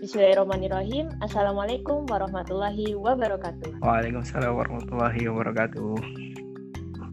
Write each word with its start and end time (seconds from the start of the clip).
Bismillahirrahmanirrahim. 0.00 1.12
Assalamualaikum 1.20 2.08
warahmatullahi 2.08 2.96
wabarakatuh. 2.96 3.84
Waalaikumsalam 3.84 4.56
warahmatullahi 4.56 5.28
wabarakatuh. 5.28 5.92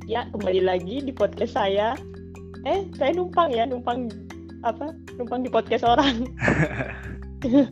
Ya, 0.07 0.23
kembali 0.31 0.63
lagi 0.63 1.03
di 1.03 1.11
podcast 1.11 1.59
saya. 1.59 1.99
Eh, 2.63 2.87
saya 2.95 3.11
numpang 3.11 3.51
ya, 3.51 3.67
numpang 3.67 4.07
apa? 4.63 4.95
Numpang 5.19 5.43
di 5.43 5.51
podcast 5.51 5.83
orang. 5.83 6.31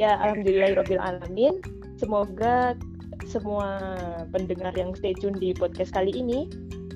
ya, 0.00 0.16
alhamdulillahirabbil 0.24 1.04
alamin. 1.04 1.60
Semoga 2.00 2.72
semua 3.28 3.84
pendengar 4.32 4.72
yang 4.80 4.96
stay 4.96 5.12
tune 5.12 5.36
di 5.36 5.52
podcast 5.52 5.92
kali 5.92 6.16
ini 6.16 6.48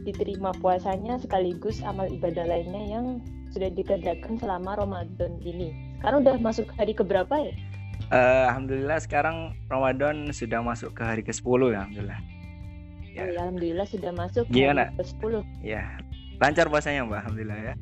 diterima 0.09 0.57
puasanya 0.57 1.21
sekaligus 1.21 1.85
amal 1.85 2.09
ibadah 2.09 2.49
lainnya 2.49 2.81
yang 2.97 3.21
sudah 3.53 3.69
dikerjakan 3.77 4.41
selama 4.41 4.81
Ramadan 4.81 5.37
ini. 5.45 5.94
Sekarang 6.05 6.21
udah 6.21 6.37
masuk 6.37 6.69
hari 6.77 6.93
keberapa 6.93 7.33
ya? 7.33 7.57
Uh, 8.13 8.45
Alhamdulillah 8.53 9.01
sekarang 9.01 9.57
Ramadan 9.73 10.29
sudah 10.37 10.61
masuk 10.61 10.93
ke 10.93 11.01
hari 11.01 11.25
ke-10 11.25 11.73
ya 11.73 11.81
Alhamdulillah. 11.81 12.21
Ya. 12.21 13.23
Oh, 13.25 13.25
ya, 13.25 13.41
Alhamdulillah 13.41 13.87
sudah 13.89 14.13
masuk 14.13 14.45
Gimana? 14.53 14.93
hari 14.93 15.01
ke-10. 15.01 15.33
Ya, 15.65 15.97
lancar 16.45 16.69
puasanya 16.69 17.09
Mbak 17.09 17.25
Alhamdulillah 17.25 17.57
ya. 17.57 17.75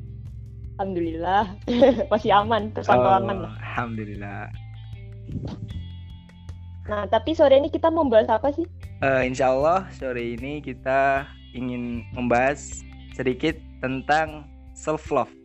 Alhamdulillah 0.79 1.43
masih 2.15 2.31
aman, 2.31 2.71
terpantau 2.71 3.11
oh, 3.11 3.19
aman 3.19 3.35
lah. 3.43 3.51
Alhamdulillah. 3.59 4.41
Nah, 6.87 7.03
tapi 7.11 7.35
sore 7.35 7.59
ini 7.59 7.67
kita 7.67 7.91
membahas 7.91 8.31
apa 8.31 8.55
sih? 8.55 8.63
Uh, 9.03 9.19
insya 9.27 9.51
Allah 9.51 9.83
sore 9.91 10.39
ini 10.39 10.63
kita 10.63 11.27
ingin 11.51 12.07
membahas 12.15 12.87
sedikit 13.19 13.59
tentang 13.83 14.47
self 14.71 15.11
love. 15.11 15.42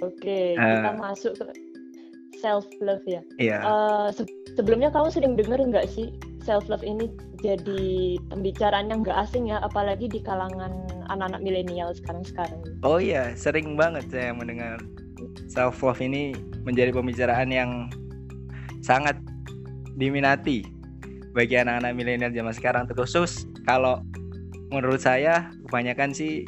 Oke, 0.00 0.56
uh, 0.56 0.64
kita 0.64 0.90
masuk 0.96 1.32
ke 1.36 1.44
self 2.40 2.64
love 2.80 3.04
ya. 3.04 3.20
Iya. 3.36 3.58
Uh, 3.60 4.08
se 4.12 4.24
sebelumnya 4.56 4.88
kamu 4.88 5.12
sering 5.12 5.34
dengar 5.36 5.60
nggak 5.60 5.86
sih 5.92 6.10
self 6.40 6.66
love 6.72 6.82
ini 6.82 7.12
jadi 7.44 8.16
pembicaraan 8.32 8.88
yang 8.88 9.04
nggak 9.04 9.16
asing 9.28 9.48
ya, 9.48 9.60
apalagi 9.60 10.08
di 10.08 10.20
kalangan 10.24 10.72
anak-anak 11.12 11.40
milenial 11.44 11.92
sekarang-sekarang. 11.92 12.60
Oh 12.84 12.96
iya, 12.96 13.32
sering 13.36 13.76
banget 13.76 14.08
saya 14.08 14.32
mendengar 14.32 14.80
self 15.52 15.80
love 15.84 16.00
ini 16.00 16.32
menjadi 16.64 16.92
pembicaraan 16.96 17.52
yang 17.52 17.88
sangat 18.80 19.20
diminati 20.00 20.64
bagi 21.36 21.60
anak-anak 21.60 21.92
milenial 21.92 22.32
zaman 22.32 22.54
sekarang 22.56 22.84
terkhusus 22.88 23.44
kalau 23.68 24.00
menurut 24.72 25.02
saya 25.02 25.52
kebanyakan 25.68 26.10
sih 26.16 26.46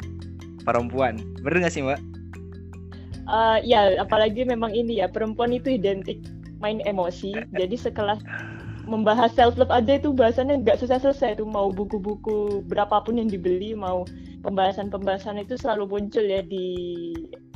perempuan. 0.63 1.19
Bener 1.43 1.63
nggak 1.63 1.73
sih 1.73 1.83
mbak? 1.85 2.01
Uh, 3.27 3.57
ya 3.63 3.97
apalagi 3.99 4.47
memang 4.47 4.71
ini 4.73 4.99
ya 5.03 5.07
perempuan 5.11 5.53
itu 5.53 5.75
identik 5.75 6.19
main 6.63 6.79
emosi 6.87 7.35
jadi 7.51 7.75
sekelas 7.75 8.23
membahas 8.83 9.31
self 9.31 9.55
love 9.55 9.71
aja 9.71 9.95
itu 9.95 10.11
bahasannya 10.11 10.63
nggak 10.63 10.79
selesai-selesai 10.79 11.39
itu 11.39 11.45
mau 11.47 11.71
buku-buku 11.71 12.63
berapapun 12.67 13.19
yang 13.19 13.31
dibeli 13.31 13.71
mau 13.71 14.03
pembahasan-pembahasan 14.43 15.39
itu 15.39 15.55
selalu 15.55 15.87
muncul 15.87 16.23
ya 16.23 16.43
di 16.43 16.75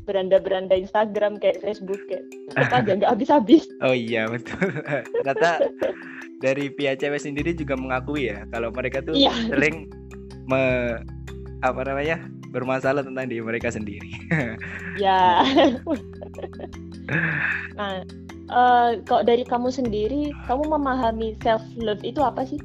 beranda-beranda 0.07 0.71
Instagram 0.71 1.35
kayak 1.35 1.59
Facebook 1.59 1.99
kayak 2.07 2.23
apa 2.55 2.79
aja 2.79 2.91
nggak 2.95 3.11
habis-habis. 3.11 3.67
Oh 3.83 3.91
iya 3.91 4.23
betul. 4.31 4.71
Kata 5.27 5.67
dari 6.39 6.71
pihak 6.71 7.03
cewek 7.03 7.19
sendiri 7.19 7.51
juga 7.51 7.75
mengakui 7.75 8.31
ya 8.31 8.47
kalau 8.55 8.71
mereka 8.71 9.03
tuh 9.03 9.19
iya. 9.19 9.35
sering 9.51 9.91
me, 10.47 10.95
apa 11.59 11.81
namanya 11.83 12.23
bermasalah 12.58 13.05
tentang 13.05 13.30
diri 13.30 13.45
mereka 13.45 13.69
sendiri. 13.69 14.09
ya. 15.03 15.45
nah, 17.77 18.02
uh, 18.50 18.97
kalau 19.05 19.22
dari 19.22 19.45
kamu 19.45 19.69
sendiri, 19.69 20.34
kamu 20.50 20.66
memahami 20.66 21.38
self 21.45 21.62
love 21.78 22.01
itu 22.01 22.18
apa 22.25 22.41
sih? 22.50 22.57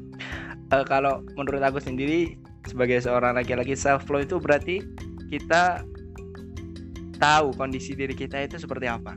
Uh, 0.72 0.80
kalau 0.88 1.20
menurut 1.36 1.60
aku 1.60 1.76
sendiri, 1.76 2.41
sebagai 2.64 3.04
seorang 3.04 3.36
laki-laki 3.36 3.76
self 3.76 4.08
love 4.08 4.25
itu 4.25 4.41
berarti 4.41 4.80
kita 5.28 5.84
tahu 7.20 7.53
kondisi 7.54 7.92
diri 7.92 8.16
kita 8.16 8.41
itu 8.48 8.56
seperti 8.56 8.88
apa. 8.88 9.14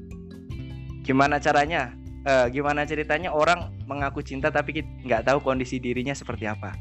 Gimana 1.07 1.39
caranya? 1.39 1.95
Uh, 2.25 2.49
gimana 2.49 2.81
ceritanya 2.89 3.29
orang 3.29 3.69
mengaku 3.85 4.17
cinta 4.25 4.49
tapi 4.49 4.81
nggak 5.05 5.29
tahu 5.29 5.37
kondisi 5.45 5.77
dirinya 5.77 6.11
seperti 6.11 6.49
apa? 6.49 6.73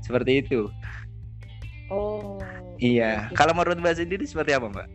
Seperti 0.00 0.40
itu. 0.40 0.72
Oh. 1.92 2.40
Iya. 2.80 3.28
Gitu. 3.28 3.36
Kalau 3.36 3.52
menurut 3.52 3.78
Mbak 3.78 3.96
sendiri 4.00 4.24
seperti 4.24 4.56
apa, 4.56 4.66
Mbak? 4.72 4.88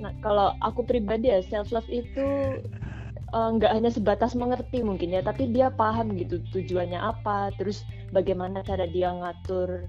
Nah, 0.00 0.12
kalau 0.24 0.56
aku 0.64 0.84
pribadi 0.84 1.28
ya 1.28 1.40
self 1.44 1.72
love 1.72 1.88
itu 1.88 2.28
eh, 3.36 3.48
nggak 3.56 3.72
uh, 3.72 3.76
hanya 3.76 3.90
sebatas 3.90 4.36
mengerti 4.36 4.84
mungkin 4.84 5.12
ya, 5.16 5.24
tapi 5.24 5.48
dia 5.50 5.72
paham 5.72 6.14
gitu 6.16 6.40
tujuannya 6.52 7.00
apa, 7.00 7.52
terus 7.56 7.82
bagaimana 8.12 8.60
cara 8.64 8.84
dia 8.86 9.10
ngatur 9.10 9.88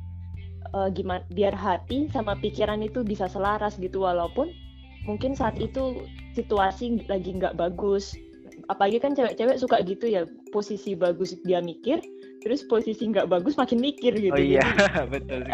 uh, 0.74 0.90
gimana 0.92 1.24
biar 1.34 1.54
hati 1.54 2.08
sama 2.10 2.38
pikiran 2.40 2.80
itu 2.82 3.04
bisa 3.04 3.28
selaras 3.28 3.76
gitu 3.78 4.04
walaupun 4.08 4.52
mungkin 5.06 5.34
saat 5.34 5.58
itu 5.58 6.06
situasi 6.38 7.04
lagi 7.10 7.34
nggak 7.36 7.58
bagus 7.58 8.14
apalagi 8.70 9.02
kan 9.02 9.18
cewek-cewek 9.18 9.58
suka 9.58 9.82
gitu 9.82 10.06
ya 10.06 10.30
posisi 10.54 10.94
bagus 10.94 11.34
dia 11.42 11.60
mikir 11.60 12.00
terus 12.42 12.66
posisi 12.66 13.08
nggak 13.08 13.30
bagus 13.30 13.56
makin 13.56 13.78
mikir 13.78 14.18
gitu. 14.18 14.34
Oh 14.34 14.42
iya, 14.42 14.66
betul. 15.14 15.46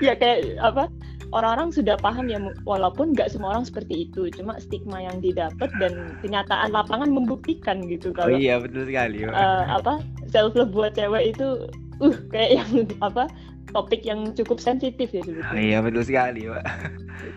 ya 0.00 0.16
kayak 0.16 0.56
apa? 0.64 0.88
Orang-orang 1.34 1.74
sudah 1.74 1.98
paham 1.98 2.30
ya 2.30 2.38
walaupun 2.64 3.12
nggak 3.12 3.34
semua 3.34 3.58
orang 3.58 3.66
seperti 3.66 4.08
itu, 4.08 4.30
cuma 4.32 4.56
stigma 4.62 5.02
yang 5.02 5.18
didapat 5.20 5.68
dan 5.82 6.16
kenyataan 6.22 6.70
lapangan 6.72 7.10
membuktikan 7.10 7.82
gitu 7.90 8.14
kalau. 8.14 8.32
Oh 8.32 8.38
iya, 8.38 8.62
betul 8.62 8.86
sekali. 8.88 9.26
Uh, 9.26 9.64
apa 9.68 10.00
self 10.30 10.54
love 10.54 10.72
buat 10.72 10.94
cewek 10.94 11.36
itu 11.36 11.66
uh 12.00 12.16
kayak 12.30 12.62
yang 12.62 12.70
apa 13.02 13.26
topik 13.74 14.06
yang 14.06 14.32
cukup 14.32 14.62
sensitif 14.62 15.10
ya 15.10 15.22
sebetulnya. 15.26 15.52
Oh, 15.52 15.58
iya 15.58 15.78
betul 15.82 16.02
sekali, 16.06 16.40
Pak. 16.46 16.64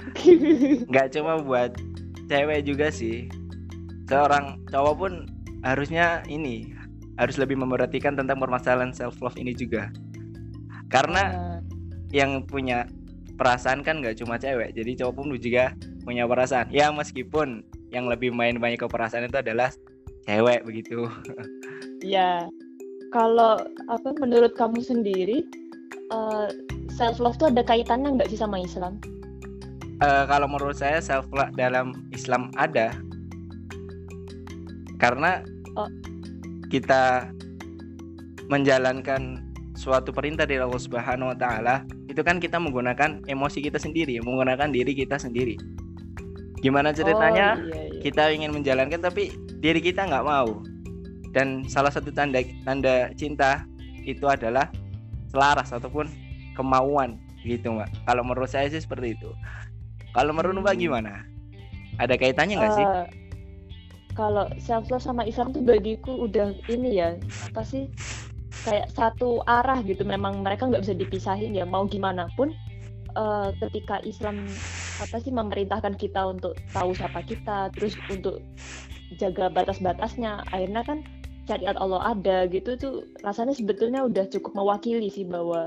nggak 0.93 1.07
cuma 1.17 1.41
buat 1.41 1.73
cewek 2.29 2.69
juga 2.69 2.93
sih. 2.93 3.25
Seorang 4.05 4.61
cowok 4.69 4.95
pun 4.95 5.13
harusnya 5.65 6.23
ini 6.29 6.78
harus 7.19 7.35
lebih 7.35 7.59
memperhatikan 7.59 8.15
tentang 8.15 8.39
permasalahan 8.39 8.95
self 8.95 9.19
love 9.19 9.35
ini 9.35 9.51
juga. 9.51 9.91
Karena 10.87 11.23
uh. 11.35 11.59
yang 12.15 12.47
punya 12.47 12.87
perasaan 13.35 13.83
kan 13.83 13.99
nggak 13.99 14.19
cuma 14.19 14.35
cewek 14.35 14.75
jadi 14.75 15.03
cowok 15.03 15.13
pun 15.19 15.27
juga 15.35 15.75
punya 16.07 16.23
perasaan. 16.23 16.71
Ya 16.71 16.87
meskipun 16.95 17.67
yang 17.91 18.07
lebih 18.07 18.31
main 18.31 18.55
banyak 18.57 18.79
ke 18.79 18.87
perasaan 18.87 19.27
itu 19.27 19.43
adalah 19.43 19.69
cewek 20.25 20.63
begitu. 20.63 21.05
Ya 21.99 22.47
kalau 23.11 23.59
apa 23.91 24.15
menurut 24.23 24.55
kamu 24.55 24.79
sendiri 24.79 25.43
uh, 26.15 26.47
eh, 26.47 26.49
self 26.95 27.19
love 27.19 27.35
itu 27.35 27.51
ada 27.51 27.59
kaitannya 27.59 28.15
nggak 28.15 28.31
sih 28.31 28.39
sama 28.39 28.63
Islam? 28.63 29.03
Uh, 29.99 30.23
kalau 30.31 30.47
menurut 30.47 30.79
saya 30.79 31.03
self 31.03 31.27
love 31.35 31.51
dalam 31.59 32.07
Islam 32.15 32.55
ada. 32.55 32.95
Karena 34.95 35.43
oh 35.75 35.91
kita 36.69 37.33
menjalankan 38.49 39.45
suatu 39.77 40.09
perintah 40.13 40.45
dari 40.45 40.61
Allah 40.61 40.81
Subhanahu 40.81 41.33
wa 41.33 41.37
taala, 41.37 41.85
itu 42.09 42.21
kan 42.25 42.41
kita 42.41 42.57
menggunakan 42.57 43.25
emosi 43.29 43.61
kita 43.61 43.77
sendiri, 43.77 44.17
menggunakan 44.21 44.69
diri 44.73 44.93
kita 44.97 45.21
sendiri. 45.21 45.55
Gimana 46.59 46.91
ceritanya? 46.91 47.55
Oh, 47.55 47.63
iya, 47.63 47.81
iya. 47.87 48.01
Kita 48.03 48.29
ingin 48.35 48.51
menjalankan 48.51 48.99
tapi 48.99 49.31
diri 49.63 49.79
kita 49.79 50.03
nggak 50.03 50.25
mau. 50.25 50.59
Dan 51.31 51.63
salah 51.69 51.93
satu 51.93 52.09
tanda 52.11 52.41
tanda 52.65 53.13
cinta 53.15 53.63
itu 54.03 54.25
adalah 54.25 54.67
selaras 55.29 55.71
ataupun 55.71 56.09
kemauan 56.57 57.21
gitu, 57.47 57.71
Mbak. 57.71 58.03
Kalau 58.03 58.23
menurut 58.25 58.49
saya 58.51 58.67
sih 58.67 58.81
seperti 58.81 59.15
itu. 59.15 59.29
Kalau 60.11 60.35
menurut 60.35 60.59
Mbak 60.59 60.75
hmm. 60.75 60.83
gimana? 60.83 61.23
Ada 62.01 62.19
kaitannya 62.19 62.59
nggak 62.59 62.73
uh, 62.73 62.77
sih? 62.77 62.85
Kalau 64.19 64.51
self 64.59 64.91
love 64.91 64.99
sama 64.99 65.23
Islam 65.23 65.55
tuh 65.55 65.63
bagiku 65.63 66.27
udah 66.27 66.51
ini 66.67 66.99
ya 66.99 67.15
apa 67.47 67.63
sih? 67.63 67.87
Kayak 68.67 68.91
satu 68.91 69.39
arah 69.47 69.79
gitu. 69.87 70.03
Memang 70.03 70.43
mereka 70.43 70.67
nggak 70.67 70.83
bisa 70.83 70.91
dipisahin 70.91 71.55
ya 71.55 71.63
mau 71.63 71.87
gimana 71.87 72.27
pun 72.35 72.51
uh, 73.15 73.55
ketika 73.63 74.03
Islam 74.03 74.43
apa 74.99 75.15
sih 75.23 75.31
memerintahkan 75.31 75.95
kita 75.95 76.27
untuk 76.27 76.59
tahu 76.75 76.91
siapa 76.91 77.23
kita 77.23 77.71
terus 77.71 77.95
untuk 78.11 78.43
jaga 79.15 79.47
batas-batasnya 79.47 80.43
akhirnya 80.51 80.83
kan 80.83 81.01
syariat 81.49 81.79
Allah 81.81 82.13
ada 82.13 82.45
gitu 82.51 82.77
tuh 82.77 82.93
rasanya 83.25 83.57
sebetulnya 83.57 84.05
udah 84.05 84.29
cukup 84.29 84.53
mewakili 84.53 85.09
sih 85.09 85.25
bahwa 85.25 85.65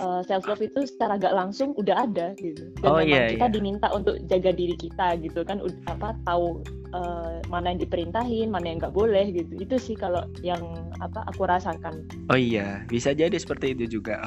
uh, 0.00 0.20
eh, 0.20 0.20
self 0.24 0.44
love 0.48 0.62
itu 0.62 0.86
secara 0.88 1.18
gak 1.20 1.34
langsung 1.34 1.74
udah 1.76 2.06
ada 2.08 2.32
gitu. 2.38 2.70
Dan 2.80 2.88
oh, 2.88 2.98
memang 3.02 3.28
iya, 3.28 3.34
kita 3.34 3.46
iya. 3.50 3.54
diminta 3.54 3.86
untuk 3.92 4.16
jaga 4.30 4.50
diri 4.54 4.76
kita 4.78 5.18
gitu 5.20 5.40
kan. 5.44 5.60
Apa 5.90 6.16
tahu 6.24 6.62
uh, 6.96 7.42
mana 7.52 7.74
yang 7.74 7.80
diperintahin 7.82 8.48
mana 8.48 8.72
yang 8.72 8.78
nggak 8.80 8.96
boleh 8.96 9.32
gitu. 9.34 9.52
Itu 9.58 9.76
sih 9.76 9.96
kalau 9.98 10.24
yang 10.40 10.62
apa 11.02 11.26
aku 11.28 11.44
rasakan. 11.44 12.06
Oh 12.32 12.38
iya. 12.38 12.86
Bisa 12.88 13.12
jadi 13.12 13.34
seperti 13.36 13.76
itu 13.76 14.00
juga. 14.00 14.22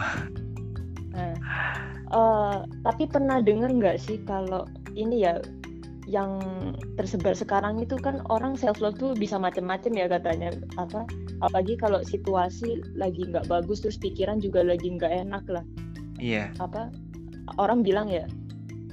Nah, 1.16 1.34
uh, 2.12 2.68
tapi 2.84 3.08
pernah 3.08 3.40
dengar 3.40 3.72
nggak 3.72 3.98
sih 3.98 4.20
kalau 4.28 4.68
ini 4.96 5.28
ya 5.28 5.40
yang 6.06 6.38
tersebar 6.96 7.34
sekarang 7.34 7.82
itu 7.82 7.98
kan 7.98 8.22
orang 8.30 8.54
self 8.54 8.78
love 8.78 8.98
tuh 9.02 9.18
bisa 9.18 9.42
macam-macam 9.42 9.92
ya 9.94 10.08
katanya. 10.10 10.50
Apa? 10.78 11.06
Apalagi 11.42 11.76
kalau 11.82 12.06
situasi 12.06 12.82
lagi 12.94 13.26
nggak 13.26 13.50
bagus 13.50 13.82
terus 13.82 13.98
pikiran 13.98 14.38
juga 14.38 14.62
lagi 14.62 14.94
nggak 14.94 15.26
enak 15.28 15.44
lah. 15.50 15.66
Iya. 16.22 16.54
Apa? 16.62 16.94
Orang 17.58 17.82
bilang 17.82 18.10
ya 18.10 18.26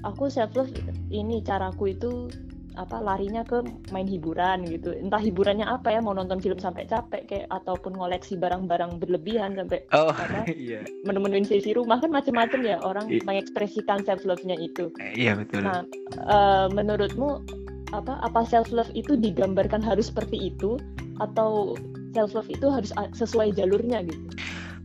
aku 0.02 0.28
self 0.28 0.54
love 0.58 0.72
ini 1.12 1.40
caraku 1.42 1.94
itu 1.94 2.28
apa 2.76 3.04
larinya 3.04 3.44
ke 3.44 3.60
main 3.92 4.08
hiburan 4.08 4.64
gitu. 4.64 4.96
Entah 4.96 5.20
hiburannya 5.20 5.68
apa 5.68 5.92
ya 5.92 6.00
mau 6.00 6.16
nonton 6.16 6.40
film 6.40 6.56
sampai 6.56 6.88
capek 6.88 7.22
kayak 7.28 7.46
ataupun 7.52 7.96
ngoleksi 7.96 8.38
barang-barang 8.40 8.96
berlebihan 8.96 9.56
sampai 9.56 9.84
oh 9.92 10.12
apa, 10.12 10.48
iya. 10.56 10.80
menu-menu 11.04 11.44
sisi 11.44 11.76
rumah 11.76 12.00
kan 12.00 12.08
macam-macam 12.08 12.60
ya 12.64 12.76
orang 12.80 13.06
I 13.12 13.20
mengekspresikan 13.24 14.04
self 14.08 14.24
love-nya 14.24 14.56
itu. 14.56 14.88
Iya 15.16 15.36
betul. 15.36 15.64
Nah 15.64 15.84
uh, 16.24 16.66
menurutmu 16.72 17.44
apa 17.92 18.16
apa 18.24 18.40
self 18.48 18.72
love 18.72 18.88
itu 18.96 19.20
digambarkan 19.20 19.84
harus 19.84 20.08
seperti 20.08 20.52
itu 20.52 20.80
atau 21.20 21.76
self 22.16 22.32
love 22.32 22.48
itu 22.48 22.66
harus 22.72 22.90
sesuai 23.12 23.52
jalurnya 23.56 24.00
gitu? 24.08 24.26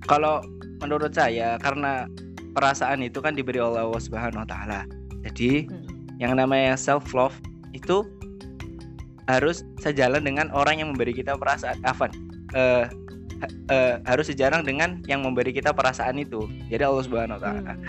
Kalau 0.07 0.43
menurut 0.83 1.15
saya 1.15 1.55
karena 1.59 2.05
perasaan 2.51 3.05
itu 3.05 3.23
kan 3.23 3.37
diberi 3.37 3.61
oleh 3.61 3.85
Allah 3.85 4.01
Subhanahu 4.01 4.43
wa 4.43 4.49
taala. 4.49 4.81
Jadi 5.23 5.69
hmm. 5.69 6.19
yang 6.19 6.35
namanya 6.35 6.75
self 6.75 7.13
love 7.15 7.35
itu 7.77 8.03
harus 9.27 9.61
sejalan 9.83 10.23
dengan 10.23 10.49
orang 10.55 10.81
yang 10.81 10.89
memberi 10.95 11.13
kita 11.13 11.35
perasaan. 11.35 11.77
Afan 11.83 12.11
uh, 12.55 12.87
uh, 13.69 13.95
harus 14.07 14.31
sejalan 14.31 14.63
dengan 14.63 15.03
yang 15.05 15.21
memberi 15.21 15.51
kita 15.53 15.75
perasaan 15.75 16.17
itu. 16.17 16.47
Jadi 16.71 16.83
Allah 16.83 17.03
Subhanahu 17.05 17.37
Wa 17.37 17.43
Taala. 17.43 17.73
Hmm. 17.75 17.83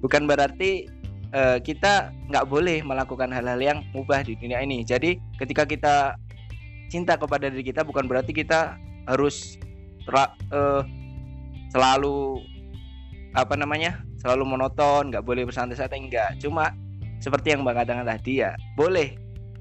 bukan 0.00 0.24
berarti 0.24 0.88
uh, 1.36 1.60
kita 1.60 2.08
nggak 2.32 2.48
boleh 2.48 2.80
melakukan 2.80 3.28
hal-hal 3.28 3.60
yang 3.60 3.78
mubah 3.92 4.24
di 4.24 4.34
dunia 4.40 4.64
ini. 4.64 4.80
Jadi 4.82 5.20
ketika 5.36 5.68
kita 5.68 6.16
cinta 6.90 7.14
kepada 7.14 7.52
diri 7.52 7.62
kita 7.62 7.86
bukan 7.86 8.08
berarti 8.10 8.34
kita 8.34 8.80
harus 9.06 9.60
uh, 10.10 10.82
selalu 11.70 12.42
apa 13.38 13.54
namanya 13.54 14.02
selalu 14.18 14.42
monoton 14.42 15.14
nggak 15.14 15.22
boleh 15.22 15.46
bersantai-santai 15.46 16.02
enggak 16.02 16.34
cuma 16.42 16.74
seperti 17.20 17.52
yang 17.52 17.62
Bang 17.62 17.76
katakan 17.76 18.08
tadi 18.08 18.40
ya 18.40 18.56
boleh 18.74 19.14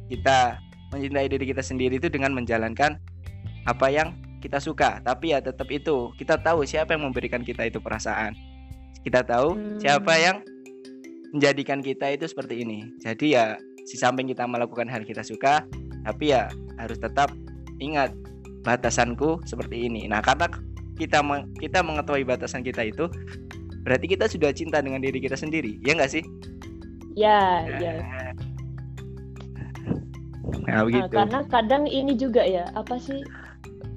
kita 0.08 0.58
mencintai 0.90 1.30
diri 1.30 1.46
kita 1.46 1.62
sendiri 1.62 2.02
itu 2.02 2.10
dengan 2.10 2.34
menjalankan 2.34 2.98
apa 3.70 3.88
yang 3.94 4.18
kita 4.40 4.58
suka. 4.58 5.04
Tapi 5.04 5.36
ya 5.36 5.44
tetap 5.44 5.68
itu 5.70 6.10
kita 6.16 6.40
tahu 6.40 6.64
siapa 6.66 6.96
yang 6.96 7.12
memberikan 7.12 7.44
kita 7.44 7.68
itu 7.68 7.78
perasaan. 7.78 8.34
Kita 9.04 9.22
tahu 9.24 9.56
hmm. 9.56 9.80
siapa 9.84 10.14
yang 10.18 10.42
menjadikan 11.36 11.84
kita 11.84 12.10
itu 12.10 12.26
seperti 12.26 12.66
ini. 12.66 12.90
Jadi 13.04 13.38
ya 13.38 13.60
si 13.86 14.00
samping 14.00 14.32
kita 14.32 14.48
melakukan 14.50 14.90
hal 14.90 15.06
kita 15.06 15.22
suka 15.22 15.62
tapi 16.08 16.32
ya 16.32 16.48
harus 16.80 16.98
tetap 16.98 17.30
ingat 17.78 18.16
batasanku 18.64 19.44
seperti 19.46 19.88
ini. 19.92 20.08
Nah 20.10 20.24
karena 20.24 20.50
kita 20.98 21.22
kita 21.60 21.80
mengetahui 21.86 22.26
batasan 22.28 22.66
kita 22.66 22.88
itu 22.88 23.08
berarti 23.84 24.06
kita 24.12 24.26
sudah 24.28 24.52
cinta 24.52 24.84
dengan 24.84 25.00
diri 25.00 25.22
kita 25.22 25.38
sendiri. 25.38 25.80
Ya 25.86 25.96
enggak 25.96 26.12
sih 26.12 26.24
Ya, 27.20 27.68
ya. 27.84 27.94
Nah, 30.72 30.88
begitu. 30.88 31.04
Nah, 31.04 31.10
karena 31.12 31.40
kadang 31.52 31.84
ini 31.84 32.16
juga 32.16 32.48
ya, 32.48 32.72
apa 32.80 32.96
sih? 32.96 33.20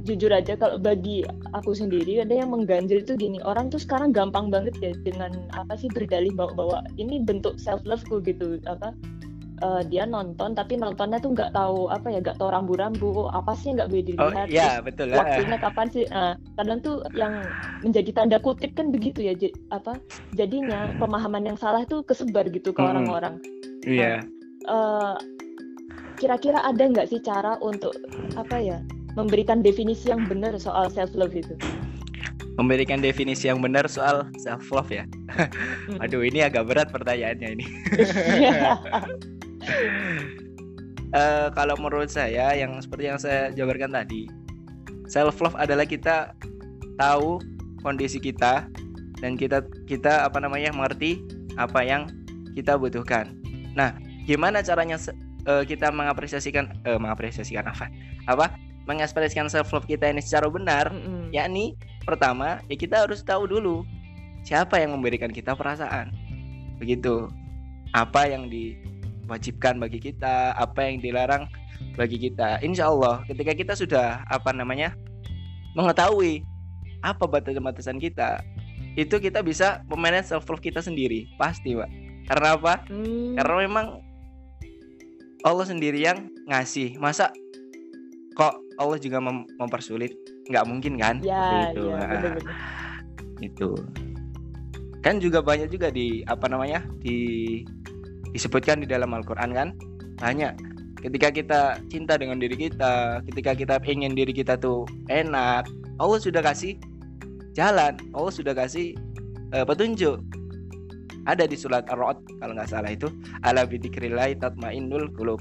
Jujur 0.03 0.35
aja 0.35 0.59
kalau 0.59 0.83
bagi 0.83 1.23
aku 1.55 1.79
sendiri 1.79 2.27
ada 2.27 2.35
yang 2.35 2.51
mengganjil 2.51 3.07
itu 3.07 3.15
gini, 3.15 3.39
orang 3.47 3.71
tuh 3.71 3.79
sekarang 3.79 4.11
gampang 4.11 4.51
banget 4.51 4.75
ya 4.83 4.91
dengan 5.07 5.47
apa 5.55 5.79
sih 5.79 5.87
berdalih 5.95 6.35
bahwa, 6.35 6.59
bahwa 6.59 6.79
ini 6.99 7.23
bentuk 7.23 7.55
self 7.63 7.87
loveku 7.87 8.19
gitu, 8.27 8.59
apa 8.67 8.91
uh, 9.63 9.83
dia 9.87 10.05
nonton 10.05 10.53
tapi 10.53 10.75
nontonnya 10.77 11.23
tuh 11.23 11.33
nggak 11.33 11.55
tahu 11.55 11.89
apa 11.89 12.11
ya 12.11 12.19
nggak 12.21 12.37
tahu 12.37 12.51
rambu-rambu 12.51 13.09
oh, 13.27 13.31
apa 13.31 13.55
sih 13.55 13.73
nggak 13.73 13.89
boleh 13.89 14.05
dilihat 14.05 14.47
oh, 14.47 14.51
iya, 14.51 14.83
betul 14.83 15.15
lah. 15.15 15.23
waktunya 15.23 15.57
kapan 15.57 15.87
sih 15.89 16.05
uh, 16.11 16.35
kadang 16.59 16.79
tuh 16.83 17.07
yang 17.15 17.47
menjadi 17.87 18.11
tanda 18.13 18.39
kutip 18.43 18.75
kan 18.75 18.91
begitu 18.91 19.23
ya 19.23 19.35
j- 19.39 19.55
apa 19.71 19.97
jadinya 20.35 20.91
pemahaman 20.99 21.47
yang 21.47 21.59
salah 21.59 21.87
itu 21.87 22.03
kesebar 22.03 22.51
gitu 22.51 22.75
ke 22.75 22.81
orang-orang 22.83 23.39
hmm. 23.39 23.87
iya 23.87 24.21
yeah. 24.21 24.21
uh, 24.69 25.15
kira-kira 26.19 26.61
ada 26.61 26.83
nggak 26.83 27.09
sih 27.09 27.23
cara 27.23 27.57
untuk 27.63 27.95
apa 28.35 28.59
ya 28.59 28.79
memberikan 29.15 29.63
definisi 29.63 30.11
yang 30.11 30.27
benar 30.27 30.59
soal 30.59 30.91
self 30.91 31.15
love 31.15 31.35
itu 31.35 31.55
memberikan 32.61 33.01
definisi 33.01 33.49
yang 33.49 33.65
benar 33.65 33.89
soal 33.89 34.29
self 34.37 34.69
love 34.69 34.93
ya. 34.93 35.09
Hmm. 35.33 35.97
Aduh, 36.05 36.21
ini 36.21 36.45
agak 36.45 36.69
berat 36.69 36.93
pertanyaannya 36.93 37.49
ini. 37.57 37.67
uh, 41.15 41.49
kalau 41.55 41.75
menurut 41.79 42.11
saya 42.11 42.53
yang 42.57 42.79
seperti 42.83 43.05
yang 43.09 43.21
saya 43.21 43.51
jabarkan 43.55 43.93
tadi 43.93 44.27
self 45.07 45.39
love 45.45 45.57
adalah 45.59 45.85
kita 45.85 46.33
tahu 46.97 47.39
kondisi 47.83 48.23
kita 48.23 48.67
dan 49.21 49.39
kita 49.39 49.63
kita 49.87 50.27
apa 50.27 50.39
namanya 50.43 50.75
mengerti 50.75 51.23
apa 51.55 51.85
yang 51.85 52.09
kita 52.57 52.75
butuhkan. 52.75 53.37
Nah 53.77 53.95
gimana 54.27 54.65
caranya 54.65 54.99
uh, 55.47 55.63
kita 55.63 55.93
mengapresiasikan 55.95 56.73
uh, 56.89 56.99
mengapresiasikan 56.99 57.69
apa? 57.69 57.87
Apa? 58.27 58.57
Mengekspresikan 58.83 59.47
self 59.47 59.71
love 59.71 59.87
kita 59.87 60.11
ini 60.11 60.19
secara 60.19 60.51
benar 60.51 60.91
mm 60.91 60.99
-hmm. 60.99 61.25
yakni 61.31 61.79
pertama 62.03 62.59
ya 62.67 62.75
kita 62.75 63.07
harus 63.07 63.23
tahu 63.23 63.47
dulu 63.47 63.87
siapa 64.43 64.83
yang 64.83 64.99
memberikan 64.99 65.31
kita 65.31 65.55
perasaan. 65.55 66.11
Begitu. 66.83 67.31
Apa 67.95 68.27
yang 68.27 68.49
di 68.49 68.75
wajibkan 69.33 69.81
bagi 69.81 69.97
kita, 69.97 70.53
apa 70.53 70.85
yang 70.85 71.01
dilarang 71.01 71.49
bagi 71.97 72.21
kita. 72.21 72.61
Insya 72.61 72.93
Allah 72.93 73.25
ketika 73.25 73.57
kita 73.57 73.73
sudah 73.73 74.21
apa 74.29 74.53
namanya 74.53 74.93
mengetahui 75.73 76.45
apa 77.01 77.25
batasan-batasan 77.25 77.99
kita, 77.99 78.45
itu 78.95 79.17
kita 79.17 79.41
bisa 79.41 79.81
memanage 79.89 80.29
self 80.29 80.45
love 80.53 80.61
kita 80.61 80.85
sendiri, 80.85 81.27
pasti, 81.41 81.73
Pak. 81.73 81.91
Karena 82.29 82.55
apa? 82.55 82.85
Hmm. 82.87 83.35
Karena 83.35 83.55
memang 83.67 83.87
Allah 85.43 85.67
sendiri 85.67 85.99
yang 85.99 86.31
ngasih. 86.47 87.01
Masa 87.03 87.33
kok 88.39 88.55
Allah 88.79 88.99
juga 89.01 89.19
mem 89.19 89.49
mempersulit? 89.59 90.15
Nggak 90.47 90.67
mungkin 90.69 90.95
kan? 91.01 91.19
Ya, 91.25 91.73
itu. 91.73 91.89
Ya, 91.91 91.99
bener 92.07 92.31
-bener. 92.39 92.55
itu. 93.43 93.71
Kan 95.03 95.19
juga 95.19 95.43
banyak 95.43 95.67
juga 95.67 95.91
di 95.91 96.23
apa 96.31 96.47
namanya? 96.47 96.87
di 97.03 97.19
disebutkan 98.33 98.83
di 98.83 98.89
dalam 98.89 99.13
Al-Quran 99.13 99.51
kan? 99.53 99.69
Banyak. 100.19 100.73
Ketika 101.03 101.29
kita 101.35 101.61
cinta 101.91 102.15
dengan 102.15 102.39
diri 102.39 102.55
kita 102.55 103.27
ketika 103.27 103.59
kita 103.59 103.75
ingin 103.83 104.15
diri 104.15 104.31
kita 104.31 104.55
tuh 104.55 104.87
enak 105.11 105.67
Allah 105.99 106.19
sudah 106.23 106.39
kasih 106.47 106.79
jalan 107.59 107.99
Allah 108.15 108.33
sudah 108.33 108.55
kasih 108.55 108.97
uh, 109.53 109.67
petunjuk. 109.67 110.19
Ada 111.23 111.47
di 111.47 111.55
surat 111.55 111.87
Ar-Ra'd 111.87 112.19
kalau 112.43 112.59
nggak 112.59 112.71
salah 112.71 112.91
itu 112.91 113.07
ala 113.47 113.63
bidzikrillah 113.63 114.35
tatmainnul 114.43 115.07
qulub. 115.15 115.39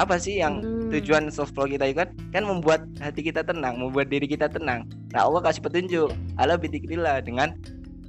Apa 0.00 0.16
sih 0.16 0.40
yang 0.40 0.64
hmm. 0.64 0.88
tujuan 0.94 1.28
self 1.28 1.52
love 1.56 1.68
kita 1.68 1.88
itu 1.88 2.00
kan? 2.00 2.08
Kan 2.32 2.48
membuat 2.48 2.88
hati 2.96 3.20
kita 3.28 3.44
tenang 3.44 3.76
membuat 3.76 4.08
diri 4.08 4.24
kita 4.24 4.48
tenang. 4.48 4.88
Nah 5.12 5.28
Allah 5.28 5.44
kasih 5.44 5.60
petunjuk 5.64 6.08
ala 6.40 6.56
bidzikrillah 6.56 7.20
dengan 7.24 7.56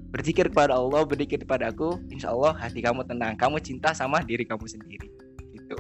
berzikir 0.10 0.50
kepada 0.50 0.78
Allah, 0.78 1.06
berzikir 1.06 1.42
kepada 1.42 1.70
aku, 1.70 2.02
insya 2.10 2.34
Allah 2.34 2.58
hati 2.58 2.82
kamu 2.82 3.06
tenang, 3.06 3.38
kamu 3.38 3.62
cinta 3.62 3.94
sama 3.94 4.26
diri 4.26 4.46
kamu 4.46 4.66
sendiri. 4.66 5.08
Gitu. 5.54 5.78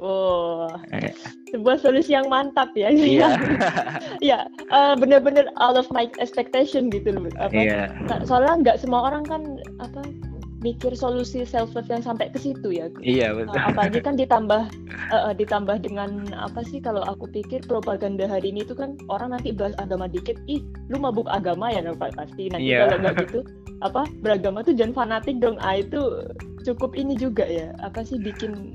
Oh, 0.00 0.68
eh. 0.90 1.14
sebuah 1.54 1.78
solusi 1.78 2.12
yang 2.12 2.26
mantap 2.26 2.74
ya. 2.74 2.90
Iya. 2.90 3.30
ya, 4.34 4.38
uh, 4.74 4.98
bener-bener 4.98 5.46
out 5.62 5.78
of 5.78 5.86
my 5.94 6.10
expectation 6.18 6.90
gitu 6.90 7.14
loh. 7.14 7.30
Apa? 7.38 7.54
Yeah. 7.54 7.88
Soalnya 8.26 8.60
nggak 8.60 8.76
semua 8.82 9.06
orang 9.08 9.24
kan 9.24 9.42
apa 9.78 10.02
mikir 10.64 10.96
solusi 10.96 11.44
self 11.44 11.76
love 11.76 11.92
yang 11.92 12.00
sampai 12.00 12.32
ke 12.32 12.40
situ 12.40 12.72
ya. 12.72 12.88
Iya 13.04 13.36
betul. 13.36 13.60
Uh, 13.60 13.68
apalagi 13.68 14.00
kan 14.00 14.16
ditambah 14.16 14.62
uh, 15.12 15.32
ditambah 15.40 15.84
dengan 15.84 16.32
apa 16.32 16.64
sih 16.64 16.80
kalau 16.80 17.04
aku 17.04 17.28
pikir 17.28 17.60
propaganda 17.68 18.24
hari 18.24 18.48
ini 18.48 18.64
itu 18.64 18.72
kan 18.72 18.96
orang 19.12 19.36
nanti 19.36 19.52
bahas 19.52 19.76
agama 19.76 20.08
dikit, 20.08 20.40
ih 20.48 20.64
lu 20.88 20.96
mabuk 20.96 21.28
agama 21.28 21.68
ya 21.68 21.84
Pak 21.84 22.16
pasti. 22.16 22.48
Nanti 22.48 22.72
yeah. 22.72 22.88
kalau 22.88 22.96
nggak 23.04 23.14
gitu 23.28 23.40
apa 23.86 24.08
beragama 24.24 24.64
tuh 24.64 24.72
jangan 24.72 25.04
fanatik 25.04 25.36
dong. 25.36 25.60
Ah 25.60 25.76
itu 25.76 26.00
cukup 26.64 26.96
ini 26.96 27.12
juga 27.12 27.44
ya. 27.44 27.76
Apa 27.84 28.00
sih 28.00 28.16
bikin 28.16 28.72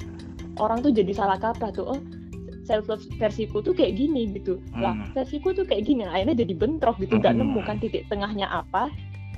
orang 0.62 0.86
tuh 0.86 0.94
jadi 0.94 1.10
salah 1.18 1.42
kaprah 1.42 1.74
tuh. 1.74 1.98
Oh 1.98 2.02
self 2.70 2.86
love 2.86 3.02
versiku 3.18 3.66
tuh 3.66 3.74
kayak 3.74 3.98
gini 3.98 4.30
gitu. 4.38 4.62
Lah, 4.78 4.94
hmm. 4.94 5.18
versiku 5.18 5.50
tuh 5.58 5.66
kayak 5.66 5.90
gini. 5.90 6.06
Akhirnya 6.06 6.46
jadi 6.46 6.54
bentrok 6.54 7.02
gitu, 7.02 7.18
nggak 7.18 7.34
hmm. 7.34 7.42
nemu 7.42 7.60
kan 7.66 7.82
titik 7.82 8.06
tengahnya 8.14 8.46
apa 8.46 8.94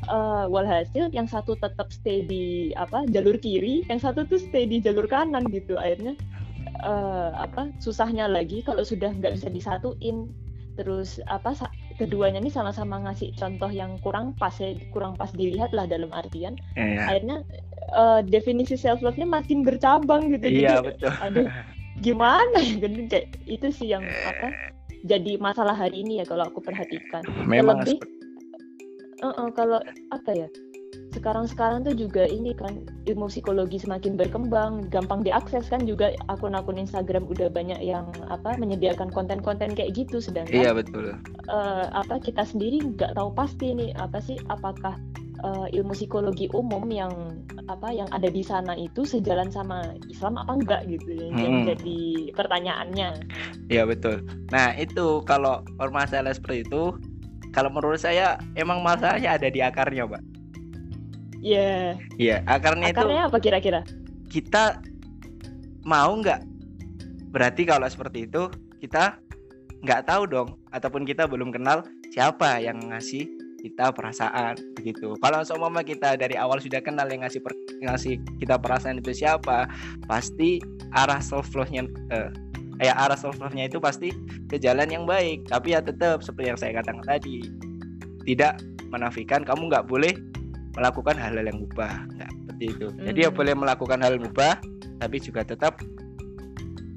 uh, 0.10 0.46
walhasil 0.50 1.12
yang 1.12 1.27
satu 1.27 1.53
tetap 1.60 1.91
stay 1.93 2.24
di 2.25 2.72
apa 2.79 3.05
jalur 3.12 3.38
kiri, 3.38 3.86
yang 3.91 4.01
satu 4.01 4.25
tuh 4.25 4.39
stay 4.39 4.65
di 4.65 4.81
jalur 4.81 5.05
kanan 5.05 5.46
gitu. 5.51 5.77
Akhirnya 5.77 6.17
uh, 6.81 7.36
apa 7.38 7.70
susahnya 7.84 8.25
lagi 8.25 8.65
kalau 8.65 8.81
sudah 8.81 9.12
nggak 9.12 9.38
bisa 9.38 9.48
disatuin. 9.51 10.31
Terus 10.79 11.20
apa 11.27 11.51
keduanya 12.00 12.39
ini 12.39 12.50
sama-sama 12.50 12.98
ngasih 13.03 13.36
contoh 13.36 13.67
yang 13.67 14.00
kurang 14.00 14.31
pas 14.39 14.55
ya, 14.58 14.74
kurang 14.96 15.20
pas 15.20 15.29
dilihat 15.36 15.75
lah 15.75 15.86
dalam 15.86 16.10
artian. 16.15 16.55
Yeah. 16.79 17.12
Akhirnya 17.12 17.43
uh, 17.96 18.20
definisi 18.24 18.79
self 18.79 19.03
love 19.03 19.20
nya 19.20 19.27
makin 19.27 19.65
bercabang 19.65 20.31
gitu 20.31 20.48
iya 20.48 20.79
jadi, 20.79 20.88
betul 20.88 21.12
aduh 21.22 21.48
gimana 22.01 22.60
gitu 22.63 22.86
kayak 23.12 23.27
itu 23.46 23.67
sih 23.70 23.88
yang 23.91 24.03
apa 24.05 24.53
jadi 25.05 25.38
masalah 25.41 25.74
hari 25.74 26.05
ini 26.05 26.22
ya 26.22 26.25
kalau 26.25 26.48
aku 26.48 26.62
perhatikan 26.62 27.25
memang 27.46 27.81
lebih 27.84 28.00
uh 29.22 29.30
-uh, 29.30 29.50
kalau 29.54 29.80
apa 30.12 30.32
ya 30.36 30.48
sekarang-sekarang 31.12 31.84
tuh 31.84 31.96
juga 31.96 32.24
ini 32.24 32.56
kan 32.56 32.88
ilmu 33.04 33.28
psikologi 33.28 33.84
semakin 33.84 34.16
berkembang, 34.16 34.88
gampang 34.88 35.28
diakses 35.28 35.68
kan 35.68 35.84
juga 35.84 36.16
akun-akun 36.32 36.80
Instagram 36.80 37.28
udah 37.28 37.51
banyak 37.51 37.84
yang 37.84 38.08
apa 38.32 38.56
menyediakan 38.56 39.12
konten-konten 39.12 39.75
kayak 39.75 39.92
gitu 39.92 40.24
sedangkan 40.24 40.56
Iya 40.56 40.72
betul. 40.72 41.20
Uh, 41.51 41.92
apa 41.92 42.24
kita 42.24 42.48
sendiri 42.48 42.80
nggak 42.96 43.20
tahu 43.20 43.36
pasti 43.36 43.75
nih 43.75 43.92
apa 44.00 44.24
sih 44.24 44.40
apakah 44.48 44.96
uh, 45.44 45.68
ilmu 45.75 45.92
psikologi 45.92 46.48
umum 46.56 46.88
yang 46.88 47.12
apa 47.68 47.92
yang 47.92 48.08
ada 48.16 48.32
di 48.32 48.44
sana 48.44 48.74
itu 48.80 49.04
sejalan 49.04 49.51
sama 49.51 49.96
Islam 50.08 50.40
apa 50.40 50.60
enggak 50.60 50.82
gitu 50.88 51.12
ya 51.12 51.28
hmm. 51.28 51.40
yang 51.44 51.56
jadi 51.75 52.00
pertanyaannya. 52.40 53.10
Iya 53.68 53.84
betul. 53.84 54.24
Nah, 54.56 54.75
itu 54.80 55.24
kalau 55.28 55.63
permasalahan 55.75 56.36
seperti 56.36 56.63
itu 56.68 56.96
kalau 57.51 57.70
menurut 57.72 58.00
saya 58.00 58.39
emang 58.55 58.79
masalahnya 58.79 59.36
ada 59.36 59.48
di 59.48 59.60
akarnya, 59.60 60.08
Mbak 60.08 60.24
Iya. 61.41 61.58
Yeah. 61.58 61.86
Iya, 62.22 62.36
akarnya, 62.46 62.93
akarnya 62.93 63.22
itu. 63.25 63.29
apa 63.34 63.38
kira-kira? 63.41 63.81
Kita 64.29 64.77
mau 65.84 66.13
nggak? 66.13 66.41
Berarti 67.34 67.65
kalau 67.65 67.89
seperti 67.89 68.29
itu 68.29 68.46
kita 68.77 69.17
nggak 69.81 70.05
tahu 70.05 70.29
dong, 70.29 70.50
ataupun 70.70 71.03
kita 71.03 71.25
belum 71.25 71.50
kenal 71.50 71.81
siapa 72.13 72.62
yang 72.62 72.77
ngasih 72.93 73.25
kita 73.62 73.93
perasaan 73.93 74.58
begitu. 74.74 75.13
Kalau 75.22 75.46
seumpama 75.46 75.86
kita 75.86 76.17
dari 76.17 76.34
awal 76.38 76.58
sudah 76.58 76.81
kenal 76.81 77.05
yang 77.10 77.22
ngasih 77.22 77.41
per, 77.46 77.53
ngasih 77.81 78.17
kita 78.41 78.58
perasaan 78.58 79.01
itu 79.01 79.13
siapa, 79.13 79.70
pasti 80.10 80.62
arah 80.93 81.22
self 81.22 81.53
love-nya 81.53 81.86
eh, 82.10 82.29
ya 82.82 82.98
arah 82.98 83.16
self 83.16 83.38
love-nya 83.38 83.70
itu 83.70 83.78
pasti 83.78 84.10
ke 84.50 84.58
jalan 84.58 84.90
yang 84.90 85.06
baik. 85.06 85.46
Tapi 85.46 85.78
ya 85.78 85.80
tetap 85.80 86.26
seperti 86.26 86.50
yang 86.50 86.60
saya 86.60 86.82
katakan 86.82 87.06
tadi, 87.06 87.46
tidak 88.26 88.58
menafikan 88.90 89.46
kamu 89.46 89.70
nggak 89.70 89.86
boleh 89.86 90.12
melakukan 90.74 91.16
hal-hal 91.16 91.46
yang 91.46 91.62
mubah. 91.62 92.10
Nggak 92.18 92.32
seperti 92.34 92.66
itu. 92.74 92.88
Hmm. 92.90 93.06
jadi 93.14 93.20
ya 93.22 93.30
hmm. 93.30 93.38
boleh 93.38 93.54
melakukan 93.54 94.00
hal 94.02 94.14
mubah 94.18 94.54
tapi 95.02 95.18
juga 95.22 95.42
tetap 95.46 95.82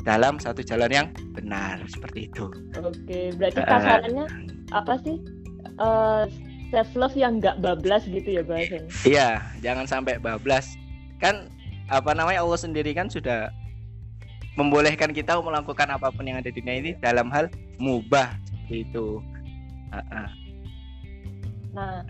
dalam 0.05 0.41
satu 0.41 0.65
jalan 0.65 0.91
yang 0.91 1.07
benar. 1.37 1.85
Seperti 1.87 2.33
itu. 2.33 2.49
Oke 2.81 3.37
berarti 3.37 3.61
kasarannya 3.61 4.27
uh, 4.73 4.81
apa 4.81 4.97
sih? 5.05 5.21
Uh, 5.77 6.25
self 6.73 6.91
love 6.97 7.15
yang 7.15 7.39
nggak 7.39 7.59
bablas 7.63 8.03
gitu 8.07 8.39
ya 8.39 8.43
bahasanya 8.43 8.91
iya 9.05 9.29
jangan 9.61 9.85
sampai 9.85 10.17
bablas. 10.17 10.75
Kan 11.21 11.53
apa 11.93 12.17
namanya 12.17 12.41
Allah 12.41 12.57
sendiri 12.57 12.97
kan 12.97 13.13
sudah 13.13 13.53
membolehkan 14.55 15.11
kita 15.11 15.39
melakukan 15.43 15.91
apa 15.91 16.11
pun 16.15 16.27
yang 16.27 16.39
ada 16.39 16.51
di 16.51 16.63
dunia 16.63 16.75
ini 16.79 16.91
dalam 17.03 17.31
hal 17.31 17.51
mubah 17.83 18.35
itu 18.71 19.19
uh 19.91 19.99
-uh. 19.99 20.29
nah 21.75 22.07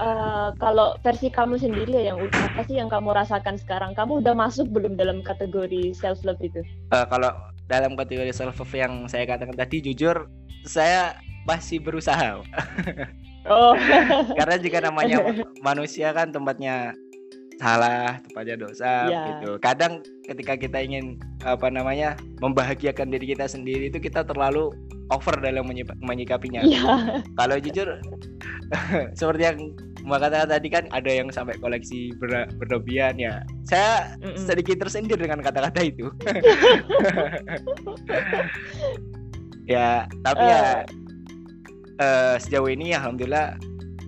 Uh, 0.00 0.56
kalau 0.56 0.96
versi 1.04 1.28
kamu 1.28 1.60
sendiri 1.60 1.92
ya 1.92 2.16
yang 2.16 2.18
apa 2.32 2.64
sih 2.64 2.80
yang 2.80 2.88
kamu 2.88 3.12
rasakan 3.12 3.60
sekarang? 3.60 3.92
Kamu 3.92 4.24
udah 4.24 4.32
masuk 4.32 4.72
belum 4.72 4.96
dalam 4.96 5.20
kategori 5.20 5.92
self 5.92 6.24
love 6.24 6.40
itu? 6.40 6.64
Uh, 6.88 7.04
kalau 7.12 7.28
dalam 7.68 7.92
kategori 7.92 8.32
self 8.32 8.56
love 8.56 8.72
yang 8.72 9.04
saya 9.12 9.28
katakan 9.28 9.52
tadi, 9.52 9.84
jujur 9.84 10.32
saya 10.64 11.20
masih 11.44 11.84
berusaha. 11.84 12.40
oh. 13.52 13.76
Karena 14.32 14.56
jika 14.56 14.80
namanya 14.80 15.20
manusia 15.66 16.08
kan 16.16 16.32
tempatnya 16.32 16.96
salah, 17.62 18.18
tempatnya 18.26 18.58
dosa 18.58 19.06
yeah. 19.06 19.38
gitu. 19.38 19.54
Kadang 19.62 20.02
ketika 20.26 20.58
kita 20.58 20.82
ingin 20.82 21.22
apa 21.46 21.70
namanya 21.70 22.18
membahagiakan 22.42 23.14
diri 23.14 23.38
kita 23.38 23.46
sendiri 23.46 23.86
itu 23.86 24.02
kita 24.02 24.26
terlalu 24.26 24.74
over 25.14 25.38
dalam 25.38 25.70
menyikapinya. 26.02 26.66
Yeah. 26.66 27.22
Kalau 27.38 27.62
jujur 27.62 28.02
seperti 29.18 29.42
yang 29.46 29.58
Mbak 30.02 30.18
kata 30.18 30.50
tadi 30.50 30.66
kan 30.66 30.90
ada 30.90 31.06
yang 31.06 31.30
sampai 31.30 31.54
koleksi 31.62 32.10
ber 32.18 32.50
berlebihan 32.58 33.22
ya. 33.22 33.46
Saya 33.62 34.18
mm 34.18 34.34
-mm. 34.34 34.42
sedikit 34.42 34.82
tersindir 34.82 35.14
dengan 35.14 35.38
kata-kata 35.38 35.78
itu. 35.78 36.10
ya, 39.78 40.10
tapi 40.26 40.42
uh. 40.42 40.50
ya 40.50 40.62
uh, 42.02 42.34
sejauh 42.42 42.66
ini 42.66 42.98
alhamdulillah 42.98 43.54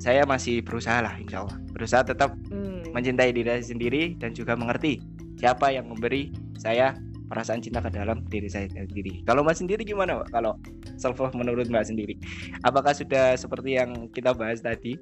saya 0.03 0.27
masih 0.27 0.67
berusaha 0.67 0.99
lah 0.99 1.15
insya 1.15 1.47
Allah. 1.47 1.63
Berusaha 1.71 2.03
tetap 2.11 2.35
mm. 2.51 2.74
Mencintai 2.95 3.35
diri 3.35 3.51
sendiri 3.59 4.15
dan 4.23 4.31
juga 4.33 4.55
mengerti 4.55 5.03
siapa 5.37 5.75
yang 5.75 5.91
memberi 5.91 6.31
saya 6.57 6.95
perasaan 7.29 7.61
cinta 7.61 7.83
ke 7.83 7.91
dalam 7.91 8.23
diri 8.31 8.47
saya 8.47 8.71
sendiri. 8.71 9.27
Kalau 9.27 9.43
Mbak 9.43 9.57
sendiri 9.59 9.83
gimana, 9.83 10.23
Mbak? 10.23 10.29
Kalau 10.31 10.53
self 10.95 11.19
love 11.19 11.35
menurut 11.35 11.67
Mbak 11.67 11.91
sendiri, 11.91 12.15
apakah 12.63 12.95
sudah 12.95 13.35
seperti 13.35 13.81
yang 13.81 14.07
kita 14.15 14.31
bahas 14.37 14.63
tadi 14.63 14.95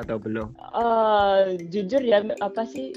atau 0.00 0.18
belum? 0.18 0.50
Uh, 0.74 1.54
jujur 1.70 2.02
ya, 2.02 2.24
apa 2.42 2.66
sih 2.66 2.92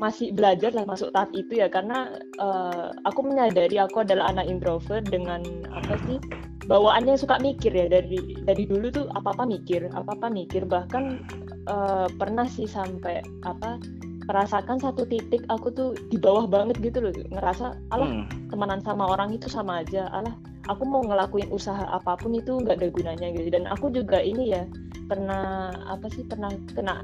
masih 0.00 0.34
belajar 0.34 0.74
lah 0.74 0.82
masuk 0.82 1.14
tahap 1.14 1.30
itu 1.30 1.62
ya 1.62 1.70
karena 1.70 2.10
uh, 2.42 2.90
aku 3.06 3.22
menyadari 3.22 3.78
aku 3.78 4.02
adalah 4.02 4.34
anak 4.34 4.50
introvert 4.50 5.06
dengan 5.06 5.46
apa 5.70 5.94
sih 6.10 6.18
bawaannya 6.66 7.14
suka 7.14 7.38
mikir 7.38 7.70
ya 7.70 7.86
dari 7.86 8.18
dari 8.42 8.66
dulu 8.66 8.90
tuh 8.90 9.06
apa 9.14 9.30
apa 9.30 9.46
mikir 9.46 9.86
apa 9.94 10.10
apa 10.10 10.26
mikir 10.26 10.66
bahkan 10.66 11.22
uh, 11.68 12.08
pernah 12.16 12.46
sih 12.48 12.66
sampai 12.66 13.22
apa 13.46 13.78
merasakan 14.26 14.78
satu 14.78 15.02
titik 15.06 15.42
aku 15.50 15.74
tuh 15.74 15.98
di 16.10 16.18
bawah 16.18 16.46
banget 16.46 16.78
gitu 16.78 17.02
loh 17.02 17.12
ngerasa 17.34 17.74
alah 17.90 18.08
hmm. 18.08 18.50
temenan 18.54 18.80
sama 18.86 19.10
orang 19.10 19.34
itu 19.34 19.50
sama 19.50 19.82
aja 19.82 20.06
alah 20.14 20.34
aku 20.70 20.86
mau 20.86 21.02
ngelakuin 21.02 21.50
usaha 21.50 21.82
apa 21.90 22.14
pun 22.18 22.38
itu 22.38 22.62
nggak 22.62 22.78
ada 22.78 22.88
gunanya 22.94 23.28
gitu 23.34 23.50
dan 23.50 23.66
aku 23.66 23.90
juga 23.90 24.22
ini 24.22 24.54
ya 24.54 24.62
pernah 25.10 25.74
apa 25.90 26.06
sih 26.14 26.22
pernah 26.22 26.54
kena 26.72 27.02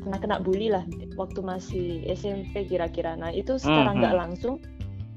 pernah 0.00 0.18
kena 0.22 0.36
bully 0.40 0.70
lah 0.70 0.86
waktu 1.18 1.42
masih 1.42 2.06
SMP 2.06 2.64
kira-kira 2.70 3.18
nah 3.18 3.34
itu 3.34 3.58
secara 3.58 3.90
nggak 3.92 4.14
hmm. 4.14 4.22
langsung 4.22 4.54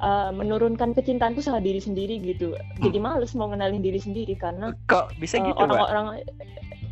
uh, 0.01 0.33
menurunkan 0.33 0.97
kecintaanku 0.97 1.39
sama 1.39 1.61
diri 1.61 1.79
sendiri 1.79 2.17
gitu 2.19 2.57
jadi 2.81 2.97
hmm. 2.97 3.05
males 3.05 3.31
mau 3.37 3.47
ngenalin 3.53 3.85
diri 3.85 4.01
sendiri 4.01 4.33
karena 4.35 4.73
kok 4.89 5.13
bisa 5.21 5.37
uh, 5.37 5.53
gitu 5.53 5.57
orang-orang 5.61 6.25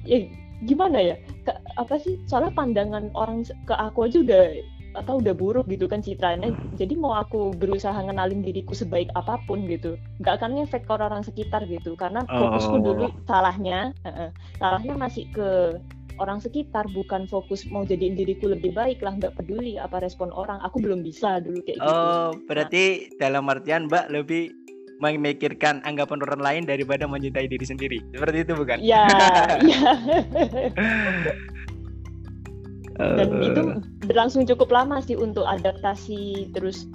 ya 0.06 0.30
gimana 0.66 1.00
ya? 1.02 1.16
Ke, 1.46 1.54
apa 1.78 1.98
sih? 1.98 2.18
Soalnya 2.30 2.54
pandangan 2.54 3.10
orang 3.18 3.46
ke 3.66 3.74
aku 3.74 4.06
aja 4.10 4.22
udah 4.22 4.44
atau 4.92 5.24
udah 5.24 5.32
buruk 5.32 5.66
gitu 5.72 5.88
kan 5.88 6.04
citranya. 6.04 6.52
Jadi 6.76 7.00
mau 7.00 7.16
aku 7.16 7.56
berusaha 7.56 7.96
ngenalin 7.96 8.44
diriku 8.44 8.76
sebaik 8.76 9.08
apa 9.16 9.40
pun 9.48 9.64
gitu 9.68 9.96
nggak 10.20 10.44
akan 10.44 10.60
ngefek 10.60 10.84
ke 10.84 10.92
orang-orang 10.92 11.24
sekitar 11.24 11.64
gitu. 11.68 11.96
Karena 11.96 12.28
fokusku 12.28 12.76
oh. 12.76 12.84
dulu 12.84 13.08
salahnya 13.24 13.96
uh, 14.04 14.30
salahnya 14.60 14.94
masih 15.00 15.28
ke 15.32 15.80
orang 16.20 16.44
sekitar 16.44 16.86
bukan 16.92 17.26
fokus 17.26 17.64
mau 17.72 17.88
jadiin 17.88 18.20
diriku 18.20 18.52
lebih 18.52 18.76
baik 18.76 19.00
lah 19.00 19.16
nggak 19.16 19.34
peduli 19.40 19.80
apa 19.80 20.04
respon 20.04 20.30
orang. 20.36 20.60
Aku 20.68 20.84
belum 20.84 21.08
bisa 21.08 21.40
dulu 21.40 21.64
kayak 21.64 21.80
gitu. 21.80 21.88
Oh 21.88 22.36
berarti 22.52 22.84
nah, 23.16 23.32
dalam 23.32 23.48
artian 23.48 23.88
mbak 23.88 24.12
lebih 24.12 24.61
memikirkan 25.02 25.82
anggapan 25.82 26.22
orang 26.30 26.42
lain 26.42 26.64
daripada 26.70 27.10
mencintai 27.10 27.50
diri 27.50 27.66
sendiri. 27.66 27.98
Seperti 28.14 28.46
itu 28.46 28.54
bukan? 28.54 28.78
Iya, 28.78 29.04
iya. 29.66 29.92
Dan 33.02 33.30
uh... 33.34 33.42
itu 33.42 33.62
berlangsung 34.06 34.46
cukup 34.46 34.70
lama 34.70 35.02
sih 35.02 35.18
untuk 35.18 35.42
adaptasi 35.50 36.54
terus 36.54 36.86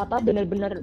apa 0.00 0.24
benar-benar 0.24 0.80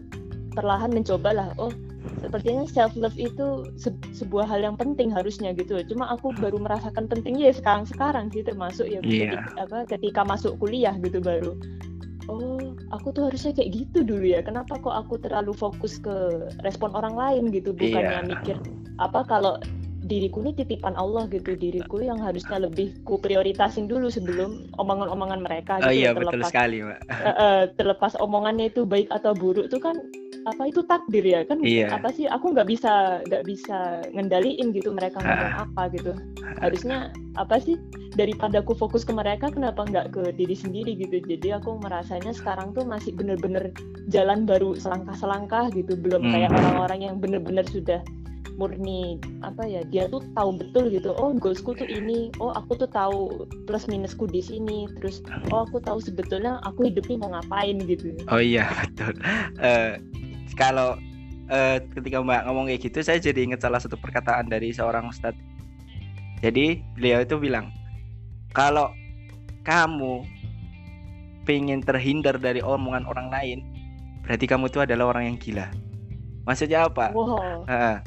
perlahan 0.54 0.94
mencoba 0.94 1.34
lah. 1.34 1.50
Oh, 1.58 1.74
sepertinya 2.22 2.70
self 2.70 2.94
love 2.94 3.18
itu 3.18 3.66
se 3.80 3.90
sebuah 4.14 4.46
hal 4.46 4.62
yang 4.62 4.78
penting 4.78 5.10
harusnya 5.10 5.50
gitu. 5.58 5.82
Cuma 5.90 6.14
aku 6.14 6.30
baru 6.38 6.62
merasakan 6.62 7.10
pentingnya 7.10 7.50
ya 7.50 7.56
sekarang-sekarang 7.58 8.30
sih 8.30 8.46
termasuk 8.46 8.86
ya 8.86 9.02
yeah. 9.02 9.42
ketika, 9.42 9.50
apa 9.66 9.78
ketika 9.90 10.22
masuk 10.28 10.54
kuliah 10.62 10.94
gitu 11.02 11.18
baru 11.18 11.58
oh 12.32 12.74
aku 12.92 13.14
tuh 13.14 13.30
harusnya 13.30 13.52
kayak 13.56 13.72
gitu 13.74 14.06
dulu 14.06 14.26
ya. 14.26 14.42
Kenapa 14.42 14.78
kok 14.80 14.94
aku 14.94 15.20
terlalu 15.22 15.52
fokus 15.54 15.98
ke 16.02 16.48
respon 16.66 16.94
orang 16.94 17.16
lain 17.16 17.44
gitu? 17.54 17.72
Bukannya 17.72 18.22
yeah. 18.22 18.26
mikir 18.26 18.58
apa 19.02 19.28
kalau 19.28 19.60
diriku 20.06 20.46
ini 20.46 20.54
titipan 20.54 20.94
Allah 20.94 21.26
gitu. 21.34 21.58
Diriku 21.58 22.02
yang 22.02 22.22
harusnya 22.22 22.62
lebih 22.62 22.94
ku 23.04 23.18
prioritasin 23.18 23.90
dulu 23.90 24.10
sebelum 24.10 24.70
omongan-omongan 24.78 25.42
mereka 25.42 25.82
oh 25.82 25.90
gitu. 25.90 25.90
oh 25.90 25.94
iya 25.94 26.10
terlepas, 26.14 26.32
betul 26.34 26.42
sekali 26.46 26.78
mbak. 26.86 27.00
Uh, 27.10 27.30
uh, 27.30 27.60
terlepas 27.74 28.14
omongannya 28.22 28.70
itu 28.70 28.86
baik 28.86 29.10
atau 29.10 29.34
buruk 29.34 29.70
tuh 29.74 29.82
kan 29.82 29.98
apa 30.46 30.70
itu 30.70 30.86
takdir 30.86 31.26
ya? 31.26 31.42
Kan 31.44 31.66
iya. 31.66 31.90
apa 31.90 32.14
sih 32.14 32.30
aku 32.30 32.54
nggak 32.54 32.70
bisa 32.70 33.22
nggak 33.26 33.44
bisa 33.50 34.06
ngendaliin 34.14 34.70
gitu 34.72 34.94
mereka 34.94 35.18
ngomong 35.26 35.54
apa 35.66 35.82
gitu. 35.98 36.14
Harusnya 36.62 37.10
apa 37.36 37.58
sih? 37.58 37.76
Daripada 38.16 38.62
aku 38.62 38.78
fokus 38.78 39.04
ke 39.04 39.12
mereka 39.12 39.52
kenapa 39.52 39.84
nggak 39.84 40.14
ke 40.14 40.24
diri 40.38 40.56
sendiri 40.56 40.94
gitu? 40.96 41.20
Jadi 41.20 41.58
aku 41.58 41.82
merasanya 41.82 42.32
sekarang 42.32 42.72
tuh 42.78 42.86
masih 42.86 43.12
bener-bener 43.18 43.74
jalan 44.08 44.46
baru 44.46 44.78
selangkah-selangkah 44.78 45.74
gitu. 45.74 45.98
Belum 45.98 46.22
hmm. 46.22 46.32
kayak 46.32 46.52
orang-orang 46.54 47.00
yang 47.02 47.16
bener-bener 47.18 47.66
sudah 47.66 48.00
murni 48.56 49.20
apa 49.44 49.68
ya 49.68 49.84
dia 49.92 50.08
tuh 50.08 50.24
tahu 50.32 50.56
betul 50.56 50.88
gitu. 50.88 51.12
Oh 51.18 51.36
goalsku 51.36 51.76
tuh 51.76 51.88
ini. 51.88 52.32
Oh 52.40 52.56
aku 52.56 52.80
tuh 52.80 52.90
tahu 52.90 53.50
plus 53.68 53.86
minusku 53.92 54.30
di 54.30 54.40
sini. 54.40 54.88
Terus 55.02 55.20
oh 55.52 55.68
aku 55.68 55.84
tahu 55.84 56.00
sebetulnya 56.00 56.64
aku 56.64 56.88
hidupnya 56.88 57.20
mau 57.20 57.36
ngapain 57.36 57.82
gitu. 57.84 58.16
Oh 58.32 58.40
iya 58.40 58.70
betul. 58.80 59.14
Uh, 59.60 60.00
kalau 60.54 61.00
uh, 61.50 61.78
ketika 61.98 62.22
mbak 62.22 62.46
ngomong 62.46 62.70
kayak 62.70 62.82
gitu 62.86 63.00
saya 63.02 63.18
jadi 63.18 63.50
ingat 63.50 63.66
salah 63.66 63.82
satu 63.82 63.98
perkataan 63.98 64.46
dari 64.46 64.70
seorang 64.70 65.10
ustadz. 65.10 65.42
Jadi 66.46 66.84
beliau 66.94 67.26
itu 67.26 67.42
bilang 67.42 67.74
kalau 68.54 68.94
kamu 69.66 70.22
pengen 71.46 71.82
terhindar 71.82 72.38
dari 72.38 72.62
omongan 72.62 73.06
orang 73.06 73.30
lain 73.30 73.60
berarti 74.26 74.46
kamu 74.50 74.70
itu 74.70 74.80
adalah 74.82 75.14
orang 75.14 75.34
yang 75.34 75.38
gila. 75.38 75.68
Maksudnya 76.46 76.86
apa? 76.86 77.10
Wow. 77.14 77.66
uh, 77.66 77.98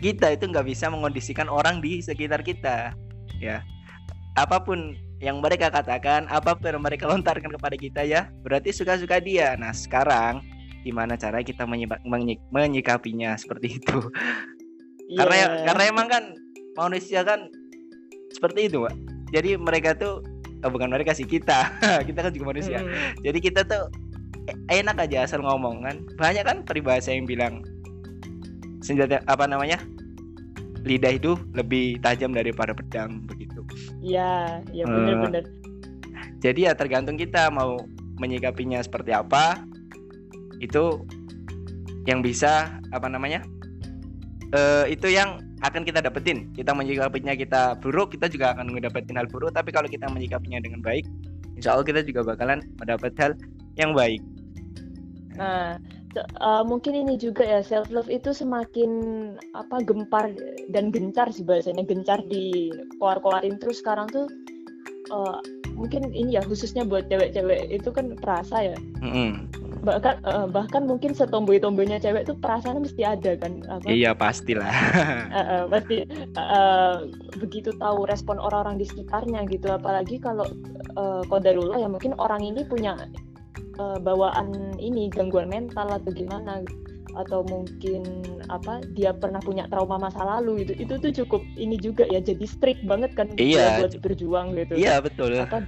kita 0.00 0.36
itu 0.36 0.48
nggak 0.48 0.68
bisa 0.68 0.92
mengondisikan 0.92 1.48
orang 1.48 1.80
di 1.80 2.00
sekitar 2.04 2.44
kita 2.44 2.92
ya. 3.40 3.64
Apa 4.36 4.60
pun 4.60 4.96
yang 5.20 5.44
mereka 5.44 5.68
katakan 5.68 6.24
apa 6.32 6.56
pun 6.56 6.72
yang 6.72 6.80
mereka 6.80 7.04
lontarkan 7.04 7.52
kepada 7.52 7.76
kita 7.76 8.00
ya 8.08 8.32
berarti 8.40 8.72
suka-suka 8.72 9.20
dia. 9.20 9.52
Nah 9.56 9.72
sekarang 9.76 10.40
gimana 10.82 11.14
cara 11.16 11.44
kita 11.44 11.64
menyik 11.68 12.40
menyikapinya 12.50 13.36
seperti 13.42 13.80
itu 13.80 13.98
yeah. 15.08 15.24
karena 15.24 15.36
karena 15.70 15.82
emang 15.88 16.06
kan 16.08 16.24
manusia 16.78 17.20
kan 17.26 17.50
seperti 18.30 18.70
itu 18.70 18.82
mbak 18.84 18.94
jadi 19.30 19.58
mereka 19.58 19.94
tuh 19.94 20.24
oh, 20.64 20.70
bukan 20.70 20.90
mereka 20.90 21.12
sih 21.12 21.26
kita 21.26 21.70
kita 22.08 22.18
kan 22.26 22.32
juga 22.32 22.56
manusia 22.56 22.80
hmm. 22.80 23.20
jadi 23.22 23.38
kita 23.38 23.60
tuh 23.66 23.90
e, 24.48 24.52
enak 24.80 24.96
aja 25.08 25.26
asal 25.26 25.42
ngomong 25.44 25.84
kan 25.84 25.96
banyak 26.16 26.44
kan 26.46 26.62
peribahasa 26.64 27.12
yang 27.12 27.26
bilang 27.28 27.62
senjata 28.80 29.20
apa 29.28 29.44
namanya 29.44 29.78
lidah 30.84 31.12
itu 31.12 31.36
lebih 31.52 32.00
tajam 32.00 32.32
daripada 32.32 32.72
pedang 32.72 33.20
begitu. 33.28 33.60
Iya, 34.00 34.64
ya 34.72 34.84
benar-benar. 34.88 35.44
Uh, 35.44 35.50
jadi 36.40 36.60
ya 36.70 36.72
tergantung 36.72 37.20
kita 37.20 37.52
mau 37.52 37.84
menyikapinya 38.16 38.80
seperti 38.80 39.12
apa. 39.12 39.60
Itu 40.60 41.08
yang 42.04 42.20
bisa 42.20 42.78
apa 42.92 43.08
namanya? 43.08 43.42
Uh, 44.50 44.84
itu 44.90 45.10
yang 45.10 45.40
akan 45.64 45.84
kita 45.84 46.04
dapetin. 46.04 46.50
Kita 46.52 46.72
menyikapinya 46.76 47.36
kita 47.36 47.78
buruk, 47.80 48.16
kita 48.16 48.28
juga 48.28 48.52
akan 48.56 48.72
mendapatkan 48.72 49.16
hal 49.16 49.28
buruk. 49.28 49.52
Tapi 49.56 49.70
kalau 49.72 49.88
kita 49.88 50.08
menyikapinya 50.08 50.60
dengan 50.60 50.80
baik, 50.84 51.04
insya 51.56 51.76
Allah 51.76 51.86
kita 51.86 52.00
juga 52.04 52.24
bakalan 52.34 52.64
mendapat 52.80 53.12
hal 53.20 53.32
yang 53.78 53.92
baik. 53.94 54.20
Nah, 55.38 55.78
uh, 56.42 56.62
mungkin 56.66 57.06
ini 57.06 57.14
juga 57.20 57.46
ya 57.46 57.60
self 57.62 57.90
love 57.92 58.10
itu 58.10 58.34
semakin 58.34 58.90
apa 59.54 59.82
gempar 59.84 60.34
dan 60.74 60.90
gencar 60.90 61.30
sih 61.30 61.46
bahasanya 61.46 61.86
gencar 61.86 62.18
di 62.26 62.74
keluar-keluarin 62.98 63.60
terus 63.62 63.78
sekarang 63.78 64.10
tuh 64.10 64.26
uh, 65.14 65.38
mungkin 65.78 66.10
ini 66.10 66.36
ya 66.36 66.42
khususnya 66.42 66.82
buat 66.82 67.06
cewek-cewek 67.06 67.70
itu 67.70 67.88
kan 67.94 68.12
perasa 68.18 68.74
ya 68.74 68.76
mm-hmm. 69.00 69.49
Bahkan 69.80 70.20
uh, 70.28 70.44
bahkan 70.44 70.84
mungkin 70.84 71.16
setomboy-tomboynya 71.16 72.00
cewek 72.00 72.28
tuh 72.28 72.36
perasaan 72.36 72.84
mesti 72.84 73.02
ada 73.04 73.32
kan 73.40 73.64
apa? 73.68 73.86
iya 73.88 74.12
pastilah. 74.12 74.68
Uh, 75.30 75.38
uh, 75.38 75.62
pasti 75.70 76.02
uh, 76.36 77.06
begitu 77.38 77.70
tahu 77.78 78.02
respon 78.04 78.36
orang-orang 78.42 78.82
di 78.82 78.86
sekitarnya 78.88 79.46
gitu. 79.46 79.70
Apalagi 79.70 80.18
kalau 80.18 80.42
uh, 80.98 81.22
kodarullah 81.30 81.78
ya 81.78 81.86
mungkin 81.86 82.18
orang 82.18 82.42
ini 82.42 82.66
punya 82.66 82.98
uh, 83.78 83.98
bawaan 84.02 84.74
ini 84.82 85.06
gangguan 85.08 85.46
mental 85.48 85.86
atau 85.86 86.10
gimana. 86.10 86.66
Atau 87.14 87.46
mungkin 87.46 88.02
apa 88.50 88.82
dia 88.94 89.14
pernah 89.14 89.38
punya 89.38 89.70
trauma 89.70 90.02
masa 90.02 90.22
lalu 90.26 90.66
gitu. 90.66 90.72
Itu 90.82 90.94
tuh 90.98 91.12
cukup 91.24 91.42
ini 91.54 91.78
juga 91.78 92.04
ya 92.10 92.18
jadi 92.18 92.42
strict 92.42 92.82
banget 92.86 93.14
kan 93.14 93.30
iya, 93.38 93.78
buat 93.82 93.98
berjuang 94.02 94.58
gitu. 94.58 94.74
Iya 94.74 94.98
betul. 94.98 95.38
Apa? 95.38 95.62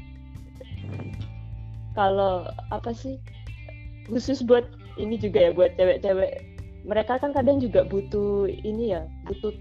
Kalau 1.94 2.50
apa 2.72 2.90
sih 2.96 3.20
khusus 4.10 4.42
buat 4.42 4.66
ini 4.98 5.18
juga 5.18 5.48
ya 5.48 5.50
buat 5.54 5.74
cewek-cewek 5.78 6.42
mereka 6.82 7.18
kan 7.22 7.30
kadang 7.30 7.62
juga 7.62 7.86
butuh 7.86 8.50
ini 8.50 8.94
ya 8.94 9.06
butuh 9.28 9.54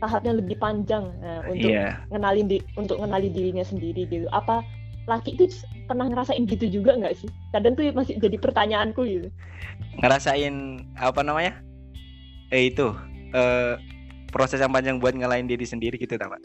tahapnya 0.00 0.36
lebih 0.40 0.56
panjang 0.56 1.12
nah, 1.20 1.44
untuk 1.48 1.72
yeah. 1.72 2.00
ngenalin 2.08 2.48
di 2.48 2.58
untuk 2.76 3.00
ngenalin 3.00 3.32
dirinya 3.32 3.64
sendiri 3.64 4.08
gitu 4.08 4.28
apa 4.32 4.64
laki 5.08 5.34
itu 5.34 5.50
pernah 5.90 6.06
ngerasain 6.06 6.46
gitu 6.46 6.70
juga 6.70 6.94
nggak 6.94 7.18
sih? 7.18 7.30
Kadang 7.50 7.74
tuh 7.74 7.90
masih 7.90 8.14
jadi 8.22 8.36
pertanyaanku 8.38 9.02
gitu. 9.02 9.28
Ngerasain 9.98 10.86
apa 10.94 11.20
namanya? 11.26 11.58
Eh 12.54 12.70
itu 12.70 12.94
eh, 13.34 13.74
proses 14.30 14.62
yang 14.62 14.70
panjang 14.70 15.02
buat 15.02 15.18
ngelain 15.18 15.50
diri 15.50 15.66
sendiri 15.66 15.98
gitu, 15.98 16.14
tak 16.14 16.30
pak? 16.30 16.40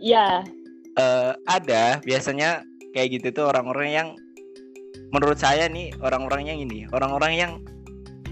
Iya. 0.00 0.48
Eh, 0.96 1.32
ada 1.44 2.00
biasanya 2.04 2.64
kayak 2.96 3.20
gitu 3.20 3.42
tuh 3.42 3.44
orang-orang 3.52 3.88
yang 3.92 4.08
menurut 5.14 5.38
saya 5.38 5.70
nih 5.70 5.94
orang-orang 6.02 6.50
yang 6.50 6.58
ini 6.62 6.88
orang-orang 6.90 7.32
yang 7.36 7.52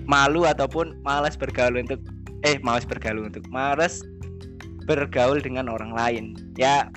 malu 0.05 0.45
ataupun 0.45 1.01
malas 1.07 1.35
bergaul 1.39 1.81
untuk 1.81 2.01
eh 2.45 2.61
malas 2.61 2.85
bergaul 2.85 3.25
untuk 3.25 3.45
malas 3.49 4.05
bergaul 4.85 5.41
dengan 5.41 5.73
orang 5.73 5.97
lain. 5.97 6.25
Ya 6.61 6.93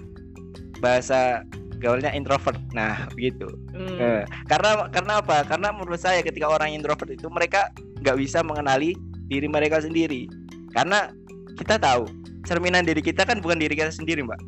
bahasa 0.84 1.48
gaulnya 1.80 2.12
introvert. 2.12 2.60
Nah 2.76 3.08
begitu 3.16 3.48
hmm. 3.74 3.98
eh, 3.98 4.24
karena 4.52 4.92
karena 4.92 5.24
apa? 5.24 5.48
Karena 5.48 5.72
menurut 5.72 6.02
saya 6.02 6.20
ketika 6.22 6.52
orang 6.52 6.76
introvert 6.76 7.10
itu 7.10 7.32
mereka 7.32 7.72
nggak 8.04 8.18
bisa 8.20 8.44
mengenali 8.44 8.94
diri 9.32 9.48
mereka 9.48 9.80
sendiri. 9.80 10.28
Karena 10.76 11.10
kita 11.58 11.80
tahu 11.80 12.06
cerminan 12.46 12.86
diri 12.86 13.02
kita 13.02 13.24
kan 13.24 13.40
bukan 13.40 13.58
diri 13.58 13.74
kita 13.74 13.90
sendiri 13.90 14.22
mbak. 14.24 14.40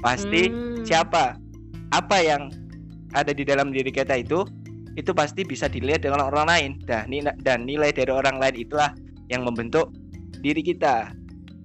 Pasti 0.00 0.48
hmm. 0.48 0.88
siapa? 0.88 1.36
Apa 1.88 2.20
yang 2.20 2.52
ada 3.16 3.32
di 3.32 3.44
dalam 3.44 3.72
diri 3.72 3.88
kita 3.88 4.20
itu 4.20 4.44
itu 4.98 5.14
pasti 5.14 5.46
bisa 5.46 5.70
dilihat 5.70 6.02
dengan 6.02 6.26
orang 6.26 6.46
lain 6.50 6.70
dan 6.82 7.06
nilai 7.06 7.32
dan 7.46 7.62
nilai 7.62 7.94
dari 7.94 8.10
orang 8.10 8.42
lain 8.42 8.58
itulah 8.58 8.90
yang 9.30 9.46
membentuk 9.46 9.94
diri 10.42 10.60
kita 10.60 11.14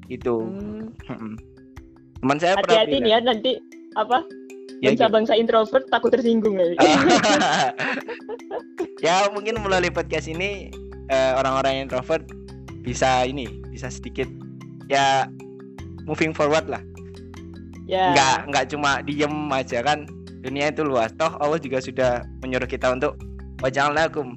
itu 0.08 0.46
hmm. 0.46 0.94
teman 2.22 2.38
saya 2.38 2.54
hati-hati 2.62 3.02
nih 3.02 3.12
ya 3.18 3.20
nanti 3.26 3.52
apa 3.98 4.22
ya, 4.80 4.94
bangsa-bangsa 4.94 5.34
introvert 5.34 5.86
takut 5.90 6.14
tersinggung 6.14 6.60
ya. 6.60 6.76
ya 9.06 9.16
mungkin 9.34 9.60
melalui 9.60 9.90
podcast 9.90 10.30
ini 10.30 10.70
uh, 11.10 11.40
orang-orang 11.40 11.88
introvert 11.88 12.24
bisa 12.84 13.24
ini 13.24 13.48
bisa 13.72 13.88
sedikit 13.90 14.28
ya 14.92 15.26
moving 16.04 16.36
forward 16.36 16.68
lah. 16.68 16.84
Ya. 17.88 18.16
Nggak 18.16 18.38
nggak 18.52 18.66
cuma 18.76 18.92
diem 19.04 19.36
aja 19.52 19.80
kan 19.84 20.08
dunia 20.44 20.70
itu 20.70 20.84
luas. 20.84 21.16
Toh 21.16 21.40
Allah 21.40 21.58
juga 21.58 21.80
sudah 21.80 22.28
menyuruh 22.44 22.68
kita 22.68 22.92
untuk 22.92 23.16
wajalnakum 23.64 24.36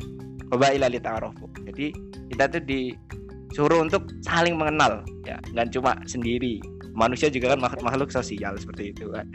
ilalit 0.55 1.03
ta'arufu. 1.03 1.51
Jadi 1.67 1.91
kita 2.31 2.47
tuh 2.47 2.63
disuruh 2.63 3.83
untuk 3.83 4.07
saling 4.23 4.55
mengenal 4.55 5.03
ya, 5.27 5.43
nggak 5.51 5.75
cuma 5.75 5.99
sendiri. 6.07 6.63
Manusia 6.97 7.29
juga 7.29 7.53
kan 7.53 7.61
makhluk 7.61 7.83
makhluk 7.85 8.09
sosial 8.15 8.57
seperti 8.57 8.95
itu 8.95 9.11
kan. 9.13 9.27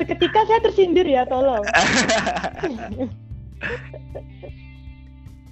Seketika 0.00 0.46
saya 0.48 0.60
tersindir 0.64 1.04
ya, 1.04 1.26
tolong. 1.28 1.60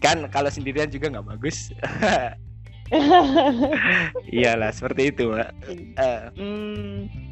kan 0.05 0.25
kalau 0.33 0.49
sendirian 0.49 0.89
juga 0.89 1.13
nggak 1.13 1.27
bagus. 1.37 1.69
Iyalah 4.33 4.73
seperti 4.73 5.13
itu, 5.13 5.33
Mbak. 5.33 5.51
Uh. 5.97 6.23
Hmm. 6.37 7.32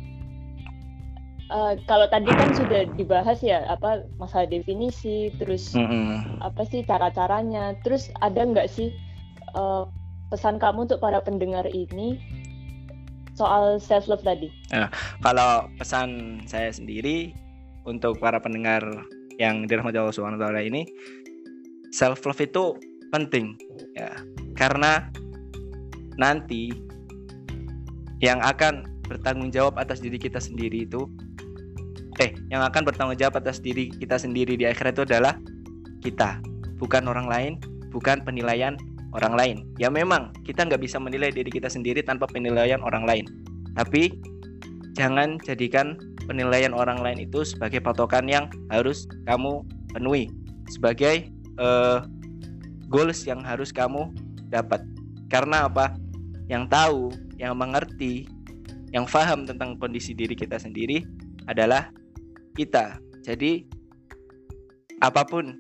Uh, 1.51 1.75
kalau 1.91 2.07
tadi 2.07 2.31
kan 2.31 2.55
sudah 2.55 2.87
dibahas 2.95 3.43
ya 3.43 3.67
apa 3.67 4.07
masalah 4.23 4.47
definisi, 4.47 5.35
terus 5.35 5.75
mm 5.75 5.83
-hmm. 5.83 6.15
apa 6.47 6.63
sih 6.63 6.87
cara-caranya, 6.87 7.75
terus 7.83 8.07
ada 8.23 8.47
nggak 8.47 8.71
sih 8.71 8.95
uh, 9.59 9.91
pesan 10.31 10.63
kamu 10.63 10.87
untuk 10.87 11.03
para 11.03 11.19
pendengar 11.19 11.67
ini 11.67 12.23
soal 13.35 13.83
self 13.83 14.07
love 14.07 14.23
tadi? 14.23 14.47
Nah, 14.71 14.87
kalau 15.27 15.67
pesan 15.75 16.39
saya 16.47 16.71
sendiri 16.71 17.35
untuk 17.83 18.23
para 18.23 18.39
pendengar 18.39 18.87
yang 19.43 19.67
dirahmati 19.67 19.99
Allah 19.99 20.15
Subhanahu 20.15 20.39
wa 20.39 20.53
taala 20.53 20.63
ini 20.63 20.87
self 21.91 22.23
love 22.23 22.39
itu 22.39 22.79
penting 23.11 23.59
ya. 23.99 24.15
Karena 24.55 25.11
nanti 26.15 26.71
yang 28.21 28.39
akan 28.45 28.87
bertanggung 29.09 29.51
jawab 29.51 29.75
atas 29.81 29.99
diri 29.99 30.21
kita 30.21 30.39
sendiri 30.39 30.87
itu 30.87 31.09
eh 32.21 32.37
yang 32.53 32.61
akan 32.61 32.85
bertanggung 32.85 33.17
jawab 33.17 33.41
atas 33.41 33.59
diri 33.59 33.89
kita 33.89 34.21
sendiri 34.21 34.55
di 34.55 34.69
akhirat 34.69 35.01
itu 35.01 35.05
adalah 35.09 35.41
kita, 36.05 36.41
bukan 36.77 37.09
orang 37.09 37.27
lain, 37.27 37.53
bukan 37.89 38.21
penilaian 38.21 38.77
orang 39.17 39.35
lain. 39.35 39.57
Ya 39.81 39.89
memang 39.89 40.31
kita 40.45 40.69
nggak 40.69 40.85
bisa 40.85 41.01
menilai 41.01 41.33
diri 41.33 41.49
kita 41.49 41.73
sendiri 41.73 42.05
tanpa 42.05 42.29
penilaian 42.29 42.85
orang 42.85 43.09
lain. 43.09 43.25
Tapi 43.75 44.13
jangan 44.95 45.41
jadikan 45.43 45.97
penilaian 46.29 46.77
orang 46.77 47.01
lain 47.01 47.25
itu 47.25 47.43
sebagai 47.43 47.81
patokan 47.81 48.29
yang 48.29 48.47
harus 48.69 49.09
kamu 49.25 49.65
penuhi 49.91 50.29
sebagai 50.71 51.33
uh, 51.59 52.05
goals 52.93 53.25
yang 53.25 53.41
harus 53.43 53.73
kamu 53.73 54.13
dapat. 54.53 54.85
Karena 55.31 55.71
apa? 55.71 55.95
yang 56.51 56.67
tahu, 56.67 57.15
yang 57.39 57.55
mengerti, 57.55 58.27
yang 58.91 59.07
paham 59.07 59.47
tentang 59.47 59.79
kondisi 59.79 60.11
diri 60.19 60.35
kita 60.35 60.59
sendiri 60.59 61.07
adalah 61.47 61.95
kita. 62.55 62.99
Jadi 63.23 63.65
apa 65.01 65.25
pun 65.25 65.57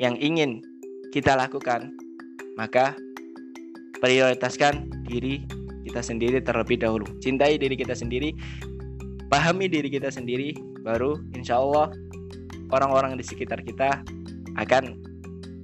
yang 0.00 0.16
ingin 0.16 0.64
kita 1.12 1.36
lakukan, 1.36 1.92
maka 2.56 2.96
prioritaskan 4.00 4.88
diri 5.04 5.44
kita 5.84 6.00
sendiri 6.00 6.40
terlebih 6.40 6.80
dahulu. 6.80 7.04
Cintai 7.20 7.60
diri 7.60 7.76
kita 7.76 7.92
sendiri, 7.92 8.32
pahami 9.28 9.68
diri 9.68 9.88
kita 9.92 10.08
sendiri, 10.08 10.56
baru 10.80 11.20
insya 11.36 11.60
Allah 11.60 11.92
orang-orang 12.70 13.18
di 13.18 13.24
sekitar 13.26 13.60
kita 13.66 14.00
akan 14.56 14.96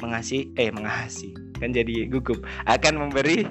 mengasih, 0.05 0.53
eh 0.61 0.69
mengasih, 0.69 1.33
kan 1.57 1.73
jadi 1.73 2.11
gugup, 2.11 2.45
akan 2.69 3.09
memberi 3.09 3.49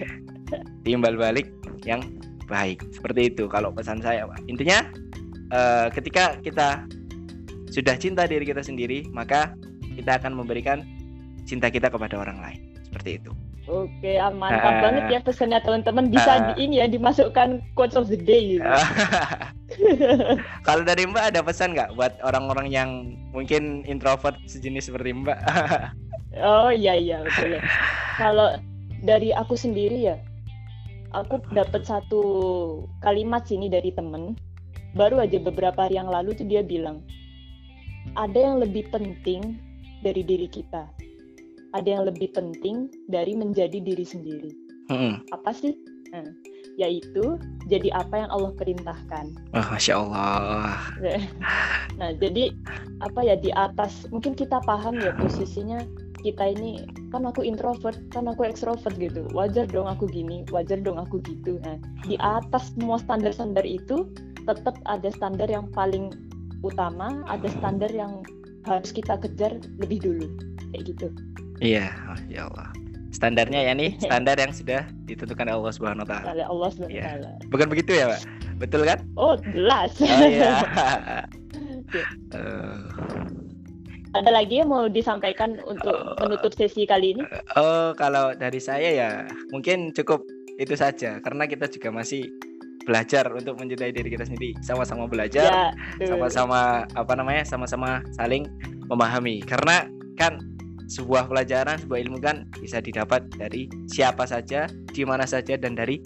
timbal 0.86 1.18
balik 1.18 1.52
yang 1.84 2.00
baik. 2.48 2.80
Seperti 2.94 3.34
itu 3.34 3.44
kalau 3.50 3.74
pesan 3.74 4.00
saya, 4.00 4.24
Pak. 4.24 4.40
Intinya 4.48 4.86
uh, 5.52 5.86
ketika 5.92 6.38
kita 6.40 6.84
sudah 7.70 7.94
cinta 7.98 8.24
diri 8.24 8.46
kita 8.46 8.62
sendiri, 8.62 9.04
maka 9.12 9.52
kita 9.96 10.20
akan 10.20 10.36
memberikan 10.36 10.84
cinta 11.44 11.68
kita 11.68 11.92
kepada 11.92 12.18
orang 12.18 12.38
lain. 12.40 12.60
Seperti 12.86 13.20
itu. 13.20 13.32
Oke, 13.66 14.14
mantap 14.38 14.78
uh, 14.78 14.80
banget 14.86 15.04
ya 15.10 15.20
pesannya 15.26 15.58
teman-teman. 15.58 16.06
Bisa 16.06 16.38
uh, 16.38 16.42
di 16.54 16.70
ini 16.70 16.78
ya 16.78 16.86
dimasukkan 16.86 17.58
quotes 17.74 17.98
of 17.98 18.06
the 18.06 18.14
day 18.14 18.58
gitu. 18.58 18.62
Kalau 20.66 20.86
dari 20.86 21.02
Mbak 21.02 21.34
ada 21.34 21.42
pesan 21.42 21.74
nggak 21.74 21.98
buat 21.98 22.14
orang-orang 22.22 22.70
yang 22.70 23.18
mungkin 23.34 23.82
introvert 23.82 24.38
sejenis 24.46 24.86
seperti 24.86 25.18
Mbak? 25.18 25.38
oh 26.46 26.70
iya 26.70 26.94
iya 26.94 27.26
betul 27.26 27.58
ya. 27.58 27.62
Kalau 28.14 28.54
dari 29.02 29.34
aku 29.34 29.58
sendiri 29.58 30.14
ya, 30.14 30.16
aku 31.10 31.42
dapat 31.50 31.82
satu 31.82 32.22
kalimat 33.02 33.50
sini 33.50 33.66
dari 33.66 33.90
temen. 33.90 34.38
Baru 34.96 35.20
aja 35.20 35.36
beberapa 35.36 35.86
hari 35.86 36.00
yang 36.00 36.08
lalu 36.08 36.32
tuh 36.32 36.48
dia 36.48 36.64
bilang, 36.64 37.04
ada 38.16 38.36
yang 38.36 38.58
lebih 38.58 38.88
penting 38.88 39.60
dari 40.00 40.24
diri 40.24 40.48
kita 40.48 40.88
ada 41.76 41.88
yang 42.00 42.04
lebih 42.08 42.32
penting 42.32 42.88
dari 43.12 43.36
menjadi 43.36 43.76
diri 43.84 44.06
sendiri. 44.06 44.50
Hmm. 44.88 45.20
Apa 45.36 45.52
sih? 45.52 45.76
Nah, 46.14 46.24
yaitu 46.80 47.36
jadi 47.68 47.92
apa 47.92 48.24
yang 48.24 48.30
Allah 48.32 48.52
perintahkan. 48.56 49.26
Oh, 49.52 49.66
Masya 49.68 49.94
Allah. 50.00 50.80
nah, 52.00 52.10
jadi 52.16 52.56
apa 53.04 53.20
ya 53.20 53.36
di 53.36 53.52
atas 53.52 54.08
mungkin 54.08 54.32
kita 54.32 54.64
paham 54.64 54.96
ya 54.96 55.12
posisinya 55.20 55.84
kita 56.24 56.56
ini 56.56 56.86
kan 57.12 57.28
aku 57.28 57.44
introvert, 57.44 57.98
kan 58.08 58.30
aku 58.30 58.48
ekstrovert 58.48 58.96
gitu. 58.96 59.28
Wajar 59.36 59.68
dong 59.68 59.90
aku 59.90 60.08
gini, 60.08 60.46
wajar 60.48 60.80
dong 60.80 60.96
aku 60.96 61.20
gitu. 61.26 61.60
Nah, 61.60 61.76
di 62.08 62.16
atas 62.22 62.72
semua 62.72 63.02
standar-standar 63.02 63.66
itu 63.66 64.08
tetap 64.46 64.78
ada 64.86 65.08
standar 65.10 65.50
yang 65.50 65.66
paling 65.74 66.14
utama, 66.62 67.22
ada 67.26 67.50
standar 67.58 67.90
yang 67.90 68.22
harus 68.66 68.90
kita 68.94 69.18
kejar 69.18 69.58
lebih 69.82 69.98
dulu. 70.02 70.26
Kayak 70.74 70.82
gitu. 70.94 71.06
Iya, 71.62 71.88
oh, 72.12 72.18
ya 72.30 72.40
Allah. 72.50 72.68
Standarnya 73.14 73.60
ya 73.70 73.72
nih, 73.72 73.96
standar 74.04 74.36
yang 74.36 74.52
sudah 74.52 74.86
ditentukan 75.08 75.48
Allah 75.50 75.72
Subhanahu 75.72 76.04
wa 76.04 76.10
taala. 76.10 76.44
Allah 76.46 76.68
Subhanahu 76.74 76.94
wa 76.94 77.06
taala. 77.06 77.30
Ya. 77.34 77.48
Bukan 77.50 77.66
begitu 77.70 77.92
ya, 77.96 78.04
Pak? 78.12 78.20
Betul 78.56 78.82
kan? 78.88 78.98
Oh, 79.16 79.34
jelas. 79.52 79.92
Oh 80.04 80.28
iya. 80.28 80.54
uh. 82.36 82.80
Ada 84.16 84.32
lagi 84.32 84.64
yang 84.64 84.72
mau 84.72 84.88
disampaikan 84.88 85.60
untuk 85.68 85.92
menutup 86.24 86.48
sesi 86.56 86.88
kali 86.88 87.12
ini? 87.12 87.22
Oh, 87.52 87.92
kalau 87.92 88.32
dari 88.32 88.56
saya 88.56 88.88
ya 88.88 89.10
mungkin 89.52 89.92
cukup 89.92 90.24
itu 90.56 90.72
saja 90.72 91.20
karena 91.20 91.44
kita 91.44 91.68
juga 91.68 91.92
masih 91.92 92.24
belajar 92.86 93.26
untuk 93.34 93.58
mencintai 93.58 93.90
diri 93.90 94.08
kita 94.14 94.22
sendiri 94.22 94.54
sama-sama 94.62 95.10
belajar 95.10 95.74
ya, 95.98 96.06
sama-sama 96.06 96.86
apa 96.94 97.12
namanya 97.18 97.42
sama-sama 97.42 98.00
saling 98.14 98.46
memahami 98.86 99.42
karena 99.42 99.90
kan 100.14 100.38
sebuah 100.86 101.26
pelajaran, 101.26 101.76
sebuah 101.82 101.98
ilmu 102.06 102.18
kan 102.22 102.46
bisa 102.62 102.78
didapat 102.78 103.26
dari 103.34 103.66
siapa 103.90 104.22
saja, 104.26 104.70
di 104.70 105.02
mana 105.02 105.26
saja 105.26 105.58
dan 105.58 105.74
dari 105.74 105.98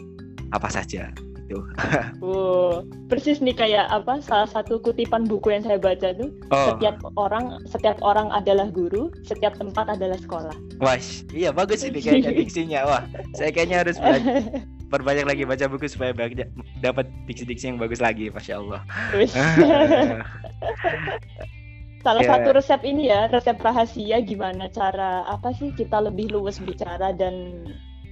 apa 0.57 0.73
saja. 0.73 1.13
Itu. 1.47 1.61
oh, 2.25 2.87
persis 3.11 3.43
nih 3.43 3.53
kayak 3.53 3.91
apa 3.91 4.23
salah 4.23 4.49
satu 4.49 4.79
kutipan 4.81 5.27
buku 5.27 5.53
yang 5.53 5.67
saya 5.67 5.77
baca 5.77 6.15
tuh, 6.17 6.31
oh. 6.55 6.75
setiap 6.75 6.97
orang 7.19 7.61
setiap 7.69 7.99
orang 8.01 8.31
adalah 8.33 8.71
guru, 8.73 9.13
setiap 9.27 9.59
tempat 9.59 9.99
adalah 9.99 10.17
sekolah. 10.17 10.57
Wah, 10.81 10.97
iya 11.35 11.53
bagus 11.53 11.85
ini 11.85 12.01
kayaknya 12.01 12.33
diksinya. 12.41 12.81
Wah, 12.89 13.03
saya 13.37 13.53
kayaknya 13.53 13.85
harus 13.85 14.01
belajar 14.01 14.65
perbanyak 14.91 15.25
lagi 15.25 15.47
baca 15.47 15.71
buku 15.71 15.87
supaya 15.87 16.11
banyak 16.11 16.51
dapat 16.83 17.07
diksi-diksi 17.31 17.71
yang 17.71 17.79
bagus 17.79 18.03
lagi, 18.03 18.27
masya 18.29 18.59
Allah. 18.59 18.83
salah 22.01 22.25
yeah. 22.25 22.33
satu 22.33 22.49
resep 22.57 22.81
ini 22.85 23.13
ya 23.13 23.29
resep 23.29 23.61
rahasia 23.61 24.25
gimana 24.25 24.73
cara 24.73 25.25
apa 25.29 25.53
sih 25.53 25.73
kita 25.77 26.01
lebih 26.01 26.33
luwes 26.33 26.57
bicara 26.65 27.13
dan 27.13 27.65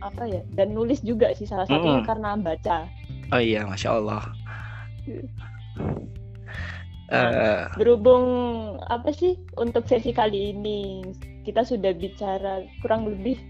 apa 0.04 0.28
ya 0.28 0.42
dan 0.54 0.76
nulis 0.76 1.00
juga 1.00 1.32
sih 1.34 1.48
salah 1.48 1.64
satunya 1.64 2.04
mm. 2.04 2.06
karena 2.06 2.36
baca 2.36 2.84
oh 3.32 3.40
iya 3.40 3.64
masya 3.64 3.96
allah 3.96 4.22
nah, 7.08 7.28
uh, 7.32 7.62
berhubung 7.80 8.24
apa 8.92 9.08
sih 9.10 9.40
untuk 9.56 9.88
sesi 9.88 10.12
kali 10.12 10.54
ini 10.54 11.02
kita 11.48 11.64
sudah 11.64 11.96
bicara 11.96 12.68
kurang 12.84 13.08
lebih 13.08 13.40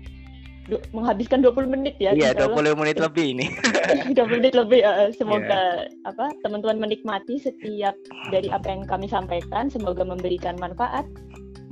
menghabiskan 0.93 1.41
20 1.41 1.73
menit 1.73 1.97
ya. 1.97 2.13
Iya, 2.13 2.37
20 2.37 2.77
menit 2.77 3.01
lebih 3.01 3.27
ini. 3.37 3.47
20 4.17 4.41
menit 4.41 4.55
lebih 4.55 4.85
uh, 4.85 5.09
semoga 5.17 5.89
yeah. 5.89 6.09
apa 6.09 6.29
teman-teman 6.45 6.89
menikmati 6.89 7.41
setiap 7.41 7.97
dari 8.29 8.53
apa 8.53 8.69
yang 8.69 8.85
kami 8.85 9.09
sampaikan, 9.09 9.73
semoga 9.73 10.05
memberikan 10.05 10.61
manfaat. 10.61 11.09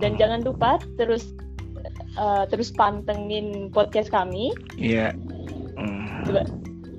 Dan 0.00 0.16
hmm. 0.16 0.20
jangan 0.20 0.40
lupa 0.44 0.80
terus 0.96 1.36
uh, 2.16 2.48
terus 2.48 2.72
pantengin 2.72 3.68
podcast 3.70 4.08
kami. 4.08 4.52
Iya. 4.80 5.12
Yeah. 5.12 5.76
Hmm. 5.76 6.24
Coba 6.24 6.40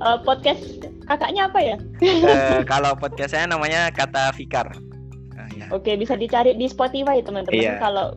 uh, 0.05 0.17
podcast 0.21 0.85
kakaknya 1.09 1.49
apa 1.49 1.59
ya? 1.61 1.77
uh, 2.05 2.61
kalau 2.71 2.93
podcast 2.93 3.33
saya 3.33 3.49
namanya 3.49 3.89
Kata 3.89 4.29
Fikar. 4.37 4.69
Uh, 5.33 5.49
ya. 5.57 5.65
Oke, 5.73 5.97
bisa 5.97 6.13
dicari 6.13 6.53
di 6.53 6.69
Spotify 6.69 7.25
teman-teman. 7.25 7.57
Yeah. 7.57 7.81
Kalau 7.81 8.13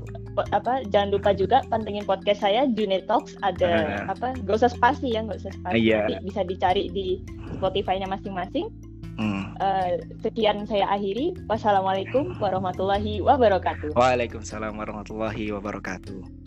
apa 0.50 0.85
jangan 0.88 1.14
lupa 1.14 1.31
juga 1.37 1.62
pantengin 1.68 2.05
podcast 2.05 2.44
saya 2.44 2.66
June 2.72 3.00
Talks. 3.05 3.37
Ada 3.44 3.70
uh, 4.07 4.12
apa 4.12 4.37
gak 4.44 4.57
usah 4.61 4.70
spasi 4.72 5.14
ya 5.14 5.24
gak 5.24 5.40
usah 5.44 5.53
spasi. 5.55 5.90
Iya. 5.90 6.20
bisa 6.24 6.42
dicari 6.44 6.88
di 6.90 7.20
Spotify-nya 7.59 8.09
masing-masing. 8.09 8.68
Hmm. 9.20 9.53
uh, 9.61 10.00
sekian 10.24 10.64
saya 10.64 10.88
akhiri. 10.88 11.37
Wassalamualaikum 11.44 12.40
warahmatullahi 12.40 13.20
wabarakatuh. 13.20 13.92
Waalaikumsalam 13.92 14.81
warahmatullahi 14.81 15.53
wabarakatuh 15.53 16.40